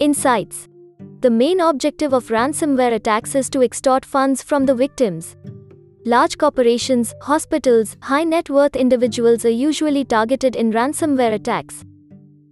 Insights 0.00 0.68
The 1.20 1.30
main 1.30 1.60
objective 1.60 2.12
of 2.12 2.28
ransomware 2.28 2.92
attacks 2.92 3.34
is 3.34 3.48
to 3.48 3.62
extort 3.62 4.04
funds 4.04 4.42
from 4.42 4.66
the 4.66 4.74
victims. 4.74 5.34
Large 6.04 6.36
corporations, 6.36 7.14
hospitals, 7.22 7.96
high 8.02 8.24
net 8.24 8.50
worth 8.50 8.76
individuals 8.76 9.46
are 9.46 9.56
usually 9.68 10.04
targeted 10.04 10.56
in 10.56 10.72
ransomware 10.72 11.32
attacks. 11.32 11.86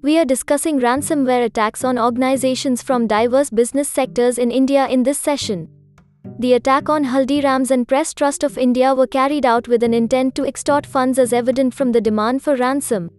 We 0.00 0.18
are 0.18 0.24
discussing 0.24 0.80
ransomware 0.80 1.44
attacks 1.44 1.84
on 1.84 1.98
organizations 1.98 2.82
from 2.82 3.06
diverse 3.06 3.50
business 3.50 3.90
sectors 3.90 4.38
in 4.38 4.50
India 4.50 4.88
in 4.88 5.02
this 5.02 5.18
session. 5.18 5.68
The 6.38 6.52
attack 6.52 6.88
on 6.88 7.04
Haldirams 7.04 7.70
and 7.70 7.86
Press 7.86 8.14
Trust 8.14 8.44
of 8.44 8.58
India 8.58 8.94
were 8.94 9.06
carried 9.06 9.44
out 9.44 9.68
with 9.68 9.82
an 9.82 9.92
intent 9.92 10.34
to 10.36 10.44
extort 10.44 10.86
funds 10.86 11.18
as 11.18 11.32
evident 11.32 11.74
from 11.74 11.92
the 11.92 12.00
demand 12.00 12.42
for 12.42 12.56
ransom. 12.56 13.10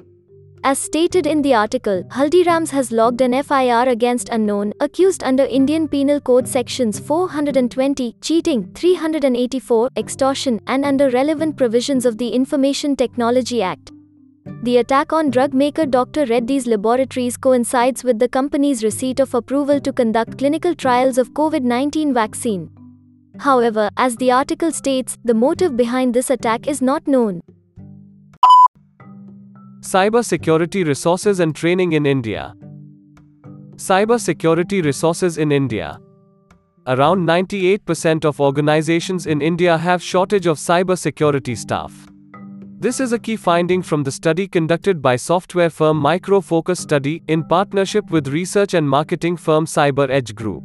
As 0.63 0.77
stated 0.77 1.25
in 1.25 1.41
the 1.41 1.53
article, 1.53 2.03
Haldirams 2.11 2.71
has 2.71 2.91
logged 2.91 3.21
an 3.21 3.31
FIR 3.43 3.87
against 3.87 4.27
unknown, 4.29 4.73
accused 4.81 5.23
under 5.23 5.45
Indian 5.45 5.87
Penal 5.87 6.19
Code 6.19 6.47
sections 6.47 6.99
420, 6.99 8.15
cheating, 8.21 8.69
384, 8.73 9.89
extortion, 9.95 10.59
and 10.67 10.83
under 10.83 11.09
relevant 11.09 11.55
provisions 11.55 12.05
of 12.05 12.17
the 12.17 12.29
Information 12.29 12.95
Technology 12.95 13.61
Act. 13.61 13.91
The 14.63 14.77
attack 14.77 15.13
on 15.13 15.29
drug 15.29 15.53
maker 15.53 15.85
Dr. 15.85 16.25
Reddy's 16.25 16.67
laboratories 16.67 17.37
coincides 17.37 18.03
with 18.03 18.19
the 18.19 18.27
company's 18.27 18.83
receipt 18.83 19.21
of 19.21 19.33
approval 19.33 19.79
to 19.79 19.93
conduct 19.93 20.37
clinical 20.37 20.75
trials 20.75 21.17
of 21.17 21.33
COVID 21.33 21.63
19 21.63 22.13
vaccine. 22.13 22.69
However, 23.39 23.89
as 23.95 24.17
the 24.17 24.31
article 24.31 24.71
states, 24.73 25.17
the 25.23 25.33
motive 25.33 25.77
behind 25.77 26.13
this 26.13 26.29
attack 26.29 26.67
is 26.67 26.81
not 26.81 27.07
known. 27.07 27.41
Cyber 29.79 30.25
security 30.25 30.83
resources 30.83 31.39
and 31.39 31.55
training 31.55 31.93
in 31.93 32.05
India. 32.05 32.53
Cyber 33.77 34.19
security 34.19 34.81
resources 34.81 35.37
in 35.37 35.53
India. 35.53 35.99
Around 36.85 37.25
98% 37.25 38.25
of 38.25 38.41
organizations 38.41 39.25
in 39.25 39.41
India 39.41 39.77
have 39.77 40.03
shortage 40.03 40.45
of 40.45 40.57
cyber 40.57 40.97
security 40.97 41.55
staff. 41.55 41.93
This 42.81 42.99
is 42.99 43.13
a 43.13 43.19
key 43.19 43.37
finding 43.37 43.81
from 43.81 44.03
the 44.03 44.11
study 44.11 44.49
conducted 44.49 45.01
by 45.01 45.15
software 45.15 45.69
firm 45.69 45.97
Micro 45.97 46.41
Focus 46.41 46.79
Study 46.79 47.23
in 47.29 47.45
partnership 47.45 48.09
with 48.11 48.27
research 48.27 48.73
and 48.73 48.89
marketing 48.89 49.37
firm 49.37 49.65
Cyber 49.65 50.09
Edge 50.09 50.35
Group. 50.35 50.63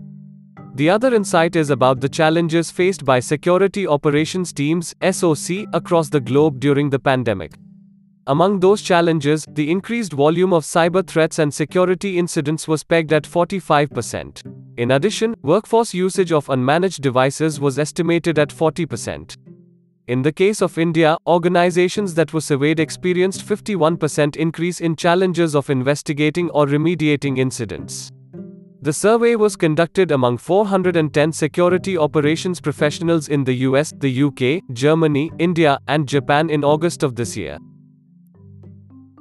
The 0.76 0.90
other 0.90 1.14
insight 1.14 1.54
is 1.54 1.70
about 1.70 2.00
the 2.00 2.08
challenges 2.08 2.68
faced 2.68 3.04
by 3.04 3.20
security 3.20 3.86
operations 3.86 4.52
teams 4.52 4.92
SOC 5.08 5.66
across 5.72 6.08
the 6.08 6.20
globe 6.20 6.58
during 6.58 6.90
the 6.90 6.98
pandemic. 6.98 7.52
Among 8.26 8.58
those 8.58 8.82
challenges, 8.82 9.46
the 9.48 9.70
increased 9.70 10.12
volume 10.12 10.52
of 10.52 10.64
cyber 10.64 11.06
threats 11.06 11.38
and 11.38 11.54
security 11.54 12.18
incidents 12.18 12.66
was 12.66 12.82
pegged 12.82 13.12
at 13.12 13.22
45%. 13.22 14.42
In 14.76 14.90
addition, 14.90 15.36
workforce 15.42 15.94
usage 15.94 16.32
of 16.32 16.46
unmanaged 16.46 17.02
devices 17.02 17.60
was 17.60 17.78
estimated 17.78 18.40
at 18.40 18.48
40%. 18.48 19.36
In 20.08 20.22
the 20.22 20.32
case 20.32 20.60
of 20.60 20.76
India, 20.76 21.16
organizations 21.24 22.14
that 22.14 22.32
were 22.32 22.40
surveyed 22.40 22.80
experienced 22.80 23.46
51% 23.46 24.34
increase 24.34 24.80
in 24.80 24.96
challenges 24.96 25.54
of 25.54 25.70
investigating 25.70 26.50
or 26.50 26.66
remediating 26.66 27.38
incidents. 27.38 28.10
The 28.84 28.92
survey 28.92 29.34
was 29.34 29.56
conducted 29.56 30.10
among 30.10 30.36
410 30.36 31.32
security 31.32 31.96
operations 31.96 32.60
professionals 32.60 33.28
in 33.28 33.42
the 33.42 33.54
US, 33.68 33.94
the 33.96 34.24
UK, 34.24 34.62
Germany, 34.74 35.32
India, 35.38 35.78
and 35.88 36.06
Japan 36.06 36.50
in 36.50 36.62
August 36.62 37.02
of 37.02 37.16
this 37.16 37.34
year. 37.34 37.56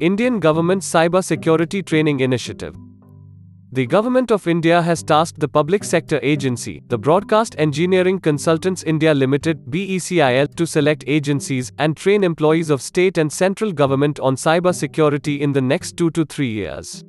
Indian 0.01 0.41
Government 0.41 0.82
Cyber 0.82 1.24
Security 1.24 1.82
Training 1.82 2.20
Initiative 2.20 2.75
the 3.72 3.88
Government 3.88 4.32
of 4.32 4.48
India 4.48 4.82
has 4.84 5.01
tasked 5.01 5.39
the 5.39 5.48
public 5.48 5.84
sector 5.84 6.20
agency, 6.22 6.84
the 6.89 6.98
Broadcast 6.98 7.55
Engineering 7.58 8.20
Consultants 8.20 8.84
India 8.84 9.15
Limited 9.15 9.65
BECIL, 9.72 10.53
to 10.58 10.67
select 10.67 11.05
agencies 11.08 11.72
and 11.79 11.98
train 11.98 12.24
employees 12.24 12.70
of 12.70 12.84
state 12.84 13.17
and 13.17 13.32
central 13.32 13.72
government 13.72 14.20
on 14.20 14.36
cyber 14.36 14.75
security 14.75 15.41
in 15.41 15.53
the 15.53 15.62
next 15.62 15.98
2 15.98 16.12
to 16.12 16.24
3 16.24 16.48
years. 16.48 17.03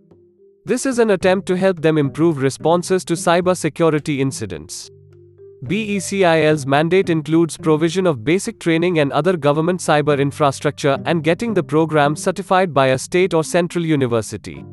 This 0.66 0.86
is 0.86 0.98
an 0.98 1.10
attempt 1.10 1.46
to 1.48 1.58
help 1.58 1.82
them 1.82 1.98
improve 1.98 2.38
responses 2.38 3.04
to 3.04 3.12
cyber 3.12 3.54
security 3.54 4.22
incidents. 4.22 4.90
BECIL's 5.66 6.66
mandate 6.66 7.10
includes 7.10 7.58
provision 7.58 8.06
of 8.06 8.24
basic 8.24 8.58
training 8.60 8.98
and 8.98 9.12
other 9.12 9.36
government 9.36 9.80
cyber 9.80 10.18
infrastructure 10.18 10.98
and 11.04 11.22
getting 11.22 11.52
the 11.52 11.62
program 11.62 12.16
certified 12.16 12.72
by 12.72 12.86
a 12.86 12.98
state 12.98 13.34
or 13.34 13.44
central 13.44 13.84
university. 13.84 14.64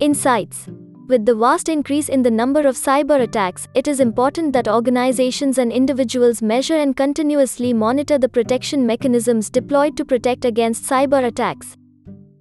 Insights 0.00 0.66
With 1.06 1.26
the 1.26 1.36
vast 1.36 1.68
increase 1.68 2.08
in 2.08 2.22
the 2.22 2.30
number 2.32 2.66
of 2.66 2.74
cyber 2.74 3.20
attacks, 3.20 3.68
it 3.74 3.86
is 3.86 4.00
important 4.00 4.52
that 4.54 4.66
organizations 4.66 5.58
and 5.58 5.70
individuals 5.70 6.42
measure 6.42 6.76
and 6.76 6.96
continuously 6.96 7.72
monitor 7.72 8.18
the 8.18 8.28
protection 8.28 8.84
mechanisms 8.84 9.48
deployed 9.48 9.96
to 9.96 10.04
protect 10.04 10.44
against 10.44 10.84
cyber 10.84 11.24
attacks. 11.24 11.76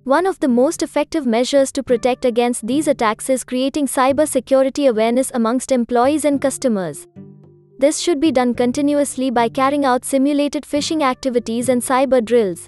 One 0.03 0.25
of 0.25 0.39
the 0.39 0.47
most 0.47 0.81
effective 0.81 1.27
measures 1.27 1.71
to 1.73 1.83
protect 1.83 2.25
against 2.25 2.65
these 2.65 2.87
attacks 2.87 3.29
is 3.29 3.43
creating 3.43 3.85
cyber 3.85 4.27
security 4.27 4.87
awareness 4.87 5.29
amongst 5.35 5.71
employees 5.71 6.25
and 6.25 6.41
customers. 6.41 7.07
This 7.77 7.99
should 7.99 8.19
be 8.19 8.31
done 8.31 8.55
continuously 8.55 9.29
by 9.29 9.47
carrying 9.47 9.85
out 9.85 10.03
simulated 10.03 10.63
phishing 10.63 11.03
activities 11.03 11.69
and 11.69 11.83
cyber 11.83 12.23
drills. 12.25 12.67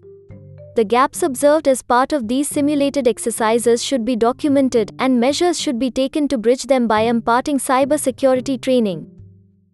The 0.76 0.84
gaps 0.84 1.24
observed 1.24 1.68
as 1.68 1.82
part 1.82 2.14
of 2.14 2.28
these 2.28 2.48
simulated 2.48 3.08
exercises 3.08 3.84
should 3.84 4.06
be 4.06 4.16
documented, 4.16 4.92
and 5.00 5.20
measures 5.20 5.60
should 5.60 5.80
be 5.80 5.90
taken 5.90 6.28
to 6.28 6.38
bridge 6.38 6.66
them 6.66 6.88
by 6.88 7.02
imparting 7.02 7.58
cyber 7.58 8.00
security 8.00 8.60
training. 8.60 9.10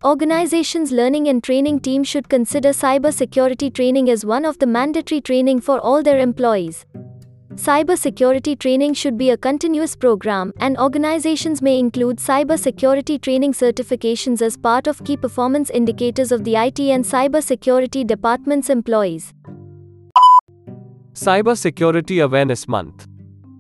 Organizations' 0.06 0.94
learning 0.94 1.28
and 1.28 1.44
training 1.44 1.82
team 1.82 2.06
should 2.06 2.30
consider 2.30 2.70
cyber 2.70 3.14
security 3.14 3.70
training 3.70 4.10
as 4.10 4.26
one 4.26 4.46
of 4.46 4.60
the 4.60 4.66
mandatory 4.66 5.20
training 5.20 5.60
for 5.60 5.78
all 5.78 6.02
their 6.02 6.20
employees. 6.20 6.86
Cyber 7.60 7.98
security 7.98 8.56
training 8.56 8.94
should 8.94 9.18
be 9.18 9.32
a 9.32 9.36
continuous 9.36 9.94
program, 9.94 10.54
and 10.62 10.78
organizations 10.78 11.62
may 11.62 11.78
include 11.78 12.16
cybersecurity 12.16 13.22
training 13.22 13.52
certifications 13.52 14.42
as 14.42 14.56
part 14.56 14.88
of 14.88 15.04
key 15.04 15.18
performance 15.18 15.70
indicators 15.70 16.32
of 16.32 16.46
the 16.46 16.56
IT 16.56 16.80
and 16.80 17.04
cybersecurity 17.04 18.08
department's 18.08 18.70
employees. 18.70 19.34
Cyber 21.12 21.58
Security 21.58 22.20
Awareness 22.20 22.66
Month. 22.66 23.10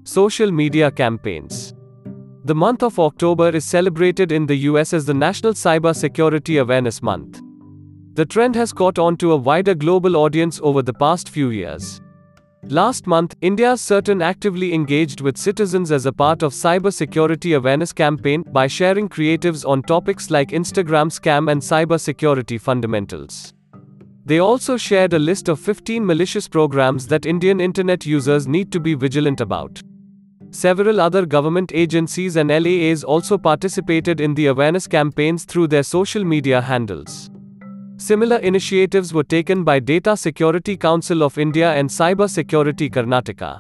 Social 0.05 0.49
media 0.49 0.89
campaigns. 0.89 1.73
The 2.45 2.55
month 2.55 2.83
of 2.83 2.99
October 2.99 3.49
is 3.49 3.65
celebrated 3.65 4.31
in 4.31 4.45
the 4.45 4.55
US 4.69 4.93
as 4.93 5.07
the 5.07 5.13
National 5.13 5.51
Cybersecurity 5.51 6.61
Awareness 6.61 7.01
Month. 7.01 7.41
The 8.13 8.25
trend 8.25 8.55
has 8.55 8.71
caught 8.71 8.97
on 8.97 9.17
to 9.17 9.33
a 9.33 9.35
wider 9.35 9.75
global 9.75 10.15
audience 10.15 10.61
over 10.63 10.81
the 10.81 10.93
past 10.93 11.27
few 11.27 11.49
years. 11.49 11.99
Last 12.63 13.07
month, 13.07 13.35
India's 13.41 13.81
CERT-In 13.81 14.21
actively 14.21 14.73
engaged 14.73 15.21
with 15.21 15.37
citizens 15.37 15.91
as 15.91 16.05
a 16.05 16.11
part 16.11 16.43
of 16.43 16.51
cyber 16.51 16.93
security 16.93 17.53
awareness 17.53 17.93
campaign 17.93 18.43
by 18.51 18.67
sharing 18.67 19.07
creatives 19.07 19.67
on 19.67 19.81
topics 19.81 20.29
like 20.29 20.49
Instagram 20.49 21.09
scam 21.09 21.49
and 21.49 21.61
cyber 21.61 21.99
security 21.99 22.57
fundamentals. 22.57 23.53
They 24.25 24.39
also 24.39 24.75
shared 24.75 25.13
a 25.13 25.19
list 25.19 25.47
of 25.47 25.59
15 25.59 26.05
malicious 26.05 26.47
programs 26.47 27.07
that 27.07 27.25
Indian 27.25 27.61
internet 27.61 28.05
users 28.05 28.45
need 28.45 28.71
to 28.73 28.79
be 28.79 28.93
vigilant 28.93 29.39
about. 29.39 29.81
Several 30.51 30.99
other 30.99 31.25
government 31.25 31.71
agencies 31.73 32.35
and 32.35 32.49
LEAs 32.49 33.03
also 33.03 33.37
participated 33.37 34.19
in 34.19 34.33
the 34.33 34.47
awareness 34.47 34.85
campaigns 34.85 35.45
through 35.45 35.67
their 35.67 35.83
social 35.83 36.25
media 36.25 36.59
handles. 36.59 37.31
Similar 37.99 38.37
initiatives 38.37 39.13
were 39.13 39.25
taken 39.25 39.65
by 39.65 39.79
Data 39.79 40.15
Security 40.15 40.77
Council 40.77 41.21
of 41.21 41.37
India 41.37 41.73
and 41.73 41.89
Cyber 41.89 42.29
Security 42.29 42.89
Karnataka. 42.89 43.59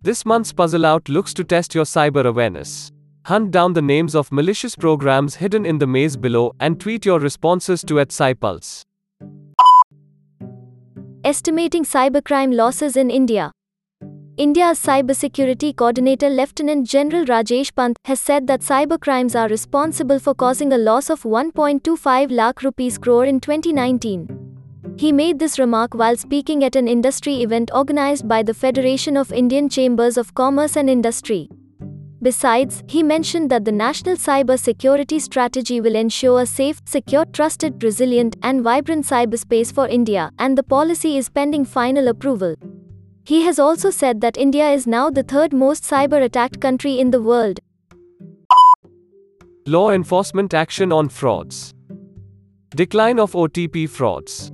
This 0.00 0.24
month's 0.24 0.52
puzzle 0.52 0.86
out 0.86 1.08
looks 1.08 1.34
to 1.34 1.42
test 1.42 1.74
your 1.74 1.84
cyber 1.84 2.24
awareness. 2.24 2.92
Hunt 3.26 3.50
down 3.50 3.72
the 3.72 3.82
names 3.82 4.14
of 4.14 4.30
malicious 4.30 4.76
programs 4.76 5.34
hidden 5.34 5.66
in 5.66 5.78
the 5.78 5.86
maze 5.86 6.16
below 6.16 6.52
and 6.60 6.78
tweet 6.78 7.04
your 7.04 7.18
responses 7.18 7.82
to 7.82 7.98
at 7.98 8.10
SciPulse. 8.10 8.84
Estimating 11.24 11.84
cybercrime 11.84 12.54
losses 12.54 12.96
in 12.96 13.10
India. 13.10 13.50
India's 14.38 14.78
cybersecurity 14.78 15.74
coordinator 15.74 16.30
Lieutenant 16.30 16.86
General 16.86 17.24
Rajesh 17.24 17.74
Pant 17.74 17.96
has 18.04 18.20
said 18.20 18.46
that 18.46 18.60
cybercrimes 18.60 19.34
are 19.34 19.48
responsible 19.48 20.20
for 20.20 20.32
causing 20.32 20.72
a 20.72 20.78
loss 20.78 21.10
of 21.10 21.24
1.25 21.24 22.30
lakh 22.30 22.62
rupees 22.62 22.98
crore 22.98 23.24
in 23.24 23.40
2019. 23.40 24.28
He 24.96 25.10
made 25.10 25.40
this 25.40 25.58
remark 25.58 25.92
while 25.92 26.16
speaking 26.16 26.62
at 26.62 26.76
an 26.76 26.86
industry 26.86 27.42
event 27.42 27.72
organized 27.74 28.28
by 28.28 28.44
the 28.44 28.54
Federation 28.54 29.16
of 29.16 29.32
Indian 29.32 29.68
Chambers 29.68 30.16
of 30.16 30.32
Commerce 30.34 30.76
and 30.76 30.88
Industry. 30.88 31.48
Besides, 32.22 32.84
he 32.86 33.02
mentioned 33.02 33.50
that 33.50 33.64
the 33.64 33.72
national 33.72 34.14
cyber 34.14 34.56
security 34.56 35.18
strategy 35.18 35.80
will 35.80 35.96
ensure 35.96 36.42
a 36.42 36.46
safe, 36.46 36.80
secure, 36.84 37.24
trusted, 37.24 37.82
resilient, 37.82 38.36
and 38.44 38.62
vibrant 38.62 39.04
cyberspace 39.04 39.72
for 39.74 39.88
India, 39.88 40.30
and 40.38 40.56
the 40.56 40.62
policy 40.62 41.16
is 41.16 41.28
pending 41.28 41.64
final 41.64 42.06
approval. 42.06 42.54
He 43.28 43.42
has 43.42 43.58
also 43.58 43.90
said 43.90 44.22
that 44.22 44.38
India 44.38 44.70
is 44.70 44.86
now 44.86 45.10
the 45.10 45.22
third 45.22 45.52
most 45.52 45.84
cyber 45.84 46.22
attacked 46.22 46.62
country 46.62 46.98
in 46.98 47.10
the 47.10 47.20
world. 47.20 47.60
Law 49.66 49.90
enforcement 49.90 50.54
action 50.54 50.90
on 50.92 51.10
frauds. 51.10 51.74
Decline 52.70 53.18
of 53.18 53.32
OTP 53.32 53.86
frauds. 53.86 54.50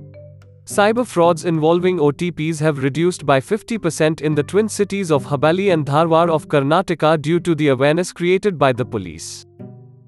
Cyber 0.65 1.07
frauds 1.07 1.45
involving 1.45 1.99
OTPs 1.99 2.59
have 2.59 2.83
reduced 2.83 3.25
by 3.25 3.39
50% 3.39 4.19
in 4.19 4.35
the 4.35 4.43
twin 4.43 4.67
cities 4.67 5.09
of 5.09 5.23
Hubballi 5.23 5.71
and 5.71 5.85
Dharwad 5.85 6.29
of 6.29 6.49
Karnataka 6.49 7.21
due 7.21 7.39
to 7.39 7.55
the 7.55 7.69
awareness 7.69 8.11
created 8.11 8.59
by 8.59 8.73
the 8.73 8.83
police. 8.83 9.45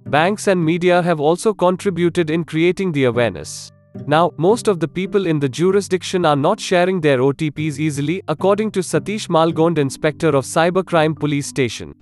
Banks 0.07 0.47
and 0.47 0.65
media 0.65 1.01
have 1.01 1.21
also 1.21 1.53
contributed 1.53 2.29
in 2.29 2.43
creating 2.43 2.91
the 2.91 3.05
awareness. 3.05 3.71
Now, 4.05 4.31
most 4.37 4.67
of 4.67 4.79
the 4.79 4.87
people 4.87 5.25
in 5.25 5.39
the 5.39 5.49
jurisdiction 5.49 6.25
are 6.25 6.35
not 6.35 6.59
sharing 6.59 7.01
their 7.01 7.19
OTPs 7.19 7.79
easily, 7.79 8.21
according 8.27 8.71
to 8.71 8.79
Satish 8.79 9.27
Malgond, 9.27 9.77
inspector 9.77 10.29
of 10.29 10.45
Cybercrime 10.45 11.17
Police 11.19 11.47
Station. 11.47 11.93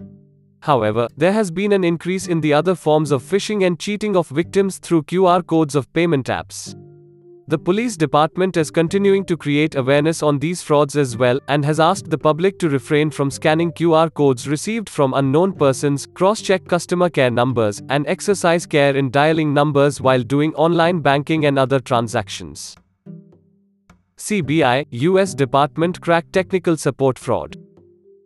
However, 0.61 1.07
there 1.15 1.31
has 1.31 1.51
been 1.51 1.71
an 1.71 1.83
increase 1.83 2.27
in 2.27 2.41
the 2.41 2.53
other 2.53 2.75
forms 2.75 3.11
of 3.11 3.23
phishing 3.23 3.65
and 3.65 3.79
cheating 3.79 4.15
of 4.15 4.27
victims 4.29 4.77
through 4.79 5.03
QR 5.03 5.45
codes 5.45 5.75
of 5.75 5.91
payment 5.93 6.27
apps. 6.27 6.75
The 7.47 7.59
police 7.59 7.95
department 7.95 8.57
is 8.57 8.71
continuing 8.71 9.23
to 9.25 9.37
create 9.37 9.75
awareness 9.75 10.23
on 10.23 10.39
these 10.39 10.63
frauds 10.63 10.97
as 10.97 11.15
well 11.15 11.39
and 11.47 11.63
has 11.63 11.79
asked 11.79 12.09
the 12.09 12.17
public 12.17 12.57
to 12.57 12.69
refrain 12.69 13.11
from 13.11 13.29
scanning 13.29 13.71
QR 13.71 14.11
codes 14.11 14.47
received 14.47 14.89
from 14.89 15.13
unknown 15.13 15.53
persons, 15.53 16.07
cross 16.07 16.41
check 16.41 16.65
customer 16.67 17.07
care 17.07 17.29
numbers, 17.29 17.83
and 17.89 18.07
exercise 18.07 18.65
care 18.65 18.97
in 18.97 19.11
dialing 19.11 19.53
numbers 19.53 20.01
while 20.01 20.23
doing 20.23 20.55
online 20.55 21.01
banking 21.01 21.45
and 21.45 21.59
other 21.59 21.79
transactions. 21.79 22.75
CBI, 24.17 24.87
US 24.89 25.35
Department 25.35 26.01
cracked 26.01 26.33
technical 26.33 26.75
support 26.75 27.19
fraud. 27.19 27.57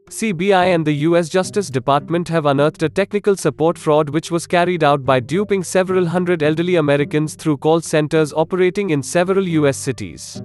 CBI 0.09 0.73
and 0.73 0.83
the 0.83 1.05
US 1.07 1.29
Justice 1.29 1.69
Department 1.69 2.27
have 2.29 2.47
unearthed 2.47 2.81
a 2.81 2.89
technical 2.89 3.35
support 3.35 3.77
fraud 3.77 4.09
which 4.09 4.31
was 4.31 4.47
carried 4.47 4.83
out 4.83 5.05
by 5.05 5.19
duping 5.19 5.63
several 5.63 6.07
hundred 6.07 6.41
elderly 6.41 6.77
Americans 6.77 7.35
through 7.35 7.57
call 7.57 7.79
centers 7.79 8.33
operating 8.33 8.89
in 8.89 9.03
several 9.03 9.47
US 9.47 9.77
cities. 9.77 10.41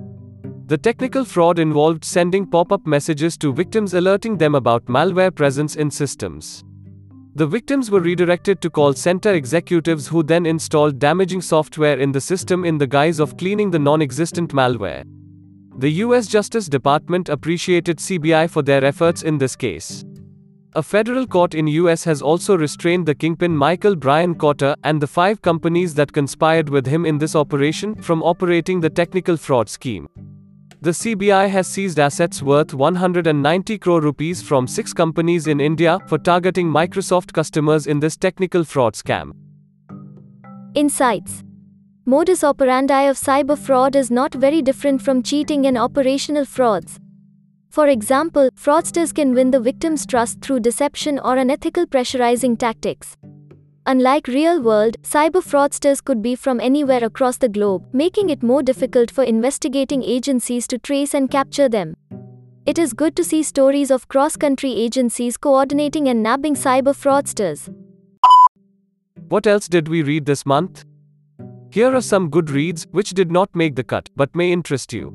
The 0.66 0.76
technical 0.76 1.24
fraud 1.24 1.58
involved 1.58 2.04
sending 2.04 2.46
pop 2.46 2.72
up 2.72 2.86
messages 2.86 3.38
to 3.38 3.54
victims 3.54 3.94
alerting 3.94 4.36
them 4.36 4.54
about 4.54 4.84
malware 4.84 5.34
presence 5.34 5.76
in 5.76 5.90
systems. 5.90 6.62
The 7.34 7.46
victims 7.46 7.90
were 7.90 8.00
redirected 8.00 8.60
to 8.60 8.70
call 8.70 8.92
center 8.92 9.32
executives 9.32 10.06
who 10.06 10.22
then 10.22 10.44
installed 10.44 10.98
damaging 10.98 11.40
software 11.40 11.98
in 11.98 12.12
the 12.12 12.20
system 12.20 12.66
in 12.66 12.76
the 12.76 12.86
guise 12.86 13.18
of 13.18 13.38
cleaning 13.38 13.70
the 13.70 13.78
non 13.78 14.02
existent 14.02 14.52
malware. 14.52 15.04
The 15.76 15.90
US 16.04 16.28
Justice 16.28 16.68
Department 16.68 17.28
appreciated 17.28 17.98
CBI 17.98 18.48
for 18.48 18.62
their 18.62 18.84
efforts 18.84 19.22
in 19.22 19.38
this 19.38 19.56
case. 19.56 20.04
A 20.74 20.82
federal 20.82 21.26
court 21.26 21.54
in 21.54 21.66
US 21.66 22.04
has 22.04 22.22
also 22.22 22.56
restrained 22.56 23.06
the 23.06 23.14
kingpin 23.14 23.56
Michael 23.56 23.94
Brian 23.94 24.34
Cotter 24.34 24.74
and 24.82 25.00
the 25.00 25.06
five 25.06 25.42
companies 25.42 25.94
that 25.94 26.12
conspired 26.12 26.68
with 26.68 26.86
him 26.86 27.04
in 27.04 27.18
this 27.18 27.36
operation 27.36 27.94
from 27.96 28.22
operating 28.22 28.80
the 28.80 28.90
technical 28.90 29.36
fraud 29.36 29.68
scheme. 29.68 30.08
The 30.80 30.90
CBI 30.90 31.48
has 31.48 31.66
seized 31.68 31.98
assets 31.98 32.42
worth 32.42 32.74
190 32.74 33.78
crore 33.78 34.00
rupees 34.00 34.42
from 34.42 34.66
six 34.66 34.92
companies 34.92 35.46
in 35.46 35.60
India 35.60 35.98
for 36.06 36.18
targeting 36.18 36.68
Microsoft 36.68 37.32
customers 37.32 37.86
in 37.86 38.00
this 38.00 38.16
technical 38.16 38.64
fraud 38.64 38.94
scam. 38.94 39.32
Insights 40.74 41.43
Modus 42.06 42.44
operandi 42.44 43.04
of 43.04 43.16
cyber 43.16 43.56
fraud 43.56 43.96
is 43.96 44.10
not 44.10 44.34
very 44.34 44.60
different 44.60 45.00
from 45.00 45.22
cheating 45.22 45.64
and 45.64 45.78
operational 45.78 46.44
frauds. 46.44 47.00
For 47.70 47.88
example, 47.88 48.50
fraudsters 48.54 49.14
can 49.14 49.32
win 49.32 49.50
the 49.50 49.58
victim's 49.58 50.04
trust 50.04 50.42
through 50.42 50.60
deception 50.60 51.18
or 51.18 51.38
unethical 51.38 51.86
pressurizing 51.86 52.58
tactics. 52.58 53.16
Unlike 53.86 54.28
real 54.28 54.60
world, 54.60 54.98
cyber 55.00 55.42
fraudsters 55.42 56.04
could 56.04 56.20
be 56.20 56.34
from 56.34 56.60
anywhere 56.60 57.02
across 57.02 57.38
the 57.38 57.48
globe, 57.48 57.86
making 57.94 58.28
it 58.28 58.42
more 58.42 58.62
difficult 58.62 59.10
for 59.10 59.24
investigating 59.24 60.02
agencies 60.02 60.66
to 60.66 60.76
trace 60.76 61.14
and 61.14 61.30
capture 61.30 61.70
them. 61.70 61.96
It 62.66 62.78
is 62.78 62.92
good 62.92 63.16
to 63.16 63.24
see 63.24 63.42
stories 63.42 63.90
of 63.90 64.08
cross 64.08 64.36
country 64.36 64.74
agencies 64.74 65.38
coordinating 65.38 66.08
and 66.08 66.22
nabbing 66.22 66.54
cyber 66.54 66.94
fraudsters. 66.94 67.74
What 69.30 69.46
else 69.46 69.68
did 69.68 69.88
we 69.88 70.02
read 70.02 70.26
this 70.26 70.44
month? 70.44 70.84
Here 71.74 71.92
are 71.92 72.00
some 72.00 72.30
good 72.30 72.50
reads 72.50 72.86
which 72.92 73.14
did 73.14 73.32
not 73.32 73.52
make 73.52 73.74
the 73.74 73.82
cut 73.82 74.08
but 74.14 74.32
may 74.36 74.52
interest 74.52 74.92
you. 74.92 75.12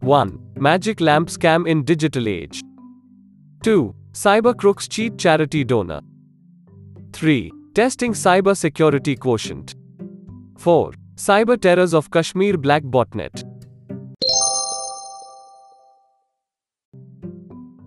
1. 0.00 0.38
Magic 0.56 1.02
lamp 1.02 1.28
scam 1.28 1.68
in 1.68 1.84
digital 1.84 2.28
age. 2.28 2.62
2. 3.62 3.94
Cyber 4.14 4.56
crooks 4.56 4.88
cheat 4.88 5.18
charity 5.18 5.64
donor. 5.64 6.00
3. 7.12 7.52
Testing 7.74 8.14
cyber 8.14 8.56
security 8.56 9.14
quotient. 9.14 9.74
4. 10.56 10.94
Cyber 11.16 11.60
terrors 11.60 11.92
of 11.92 12.10
Kashmir 12.10 12.56
black 12.56 12.84
botnet. 12.84 13.44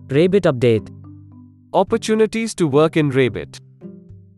ReBIT 0.06 0.46
update. 0.52 0.88
Opportunities 1.72 2.54
to 2.54 2.68
work 2.68 2.96
in 2.96 3.10
ReBIT. 3.10 3.58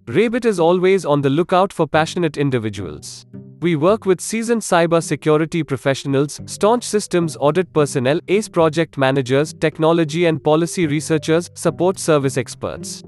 ReBIT 0.07 0.47
is 0.47 0.59
always 0.59 1.05
on 1.05 1.21
the 1.21 1.29
lookout 1.29 1.71
for 1.71 1.87
passionate 1.87 2.39
individuals. 2.39 3.27
We 3.61 3.75
work 3.75 4.07
with 4.07 4.21
seasoned 4.21 4.63
cyber 4.63 5.03
security 5.03 5.65
professionals, 5.65 6.41
staunch 6.47 6.85
systems 6.85 7.37
audit 7.41 7.73
personnel, 7.73 8.21
ACE 8.29 8.49
project 8.49 8.97
managers, 8.97 9.53
technology 9.53 10.27
and 10.27 10.43
policy 10.43 10.87
researchers, 10.87 11.51
support 11.55 11.99
service 11.99 12.37
experts. 12.37 13.03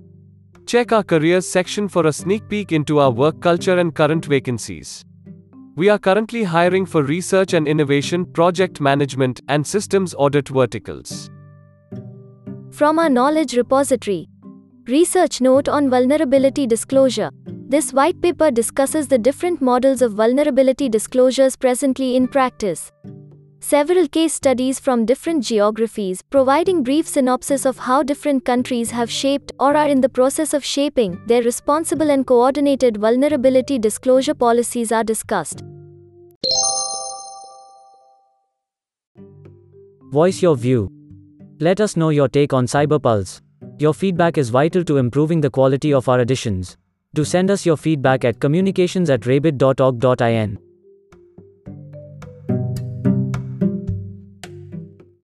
Check 0.66 0.90
our 0.90 1.04
careers 1.04 1.46
section 1.46 1.88
for 1.88 2.08
a 2.08 2.12
sneak 2.12 2.48
peek 2.48 2.72
into 2.72 2.98
our 2.98 3.12
work 3.12 3.40
culture 3.40 3.78
and 3.78 3.94
current 3.94 4.26
vacancies. 4.26 5.04
We 5.76 5.88
are 5.88 6.00
currently 6.00 6.42
hiring 6.42 6.84
for 6.84 7.04
research 7.04 7.54
and 7.54 7.68
innovation, 7.68 8.24
project 8.24 8.80
management, 8.80 9.40
and 9.48 9.64
systems 9.64 10.16
audit 10.18 10.48
verticals. 10.48 11.30
From 12.72 12.98
our 12.98 13.08
knowledge 13.08 13.56
repository. 13.56 14.28
Research 14.88 15.40
note 15.40 15.68
on 15.68 15.88
vulnerability 15.88 16.66
disclosure. 16.66 17.30
This 17.70 17.92
white 17.92 18.20
paper 18.20 18.50
discusses 18.50 19.06
the 19.06 19.16
different 19.16 19.62
models 19.62 20.02
of 20.02 20.14
vulnerability 20.14 20.88
disclosures 20.88 21.54
presently 21.54 22.16
in 22.16 22.26
practice. 22.26 22.90
Several 23.61 24.09
case 24.09 24.35
studies 24.35 24.80
from 24.80 25.06
different 25.06 25.44
geographies, 25.44 26.20
providing 26.20 26.83
brief 26.83 27.06
synopsis 27.06 27.64
of 27.64 27.78
how 27.78 28.02
different 28.02 28.44
countries 28.44 28.90
have 28.90 29.09
shaped 29.09 29.52
or 29.61 29.76
are 29.76 29.87
in 29.87 30.00
the 30.00 30.09
process 30.09 30.52
of 30.52 30.64
shaping 30.64 31.16
their 31.28 31.42
responsible 31.42 32.11
and 32.11 32.26
coordinated 32.26 32.96
vulnerability 32.96 33.78
disclosure 33.78 34.35
policies 34.35 34.90
are 34.90 35.04
discussed. 35.04 35.62
Voice 40.11 40.42
your 40.42 40.56
view. 40.56 40.90
Let 41.61 41.80
us 41.80 41.96
know 41.96 42.09
your 42.09 42.26
take 42.26 42.52
on 42.52 42.66
CyberPulse. 42.66 43.40
Your 43.78 43.94
feedback 43.94 44.38
is 44.38 44.50
vital 44.50 44.83
to 44.83 44.96
improving 44.96 45.40
the 45.40 45.50
quality 45.50 45.94
of 45.94 46.09
our 46.09 46.18
editions. 46.18 46.76
Do 47.12 47.25
send 47.25 47.51
us 47.51 47.66
your 47.66 47.77
feedback 47.77 48.25
at 48.25 48.38
communications 48.38 49.11
at 49.11 49.23
rebit.org.in. 49.23 50.69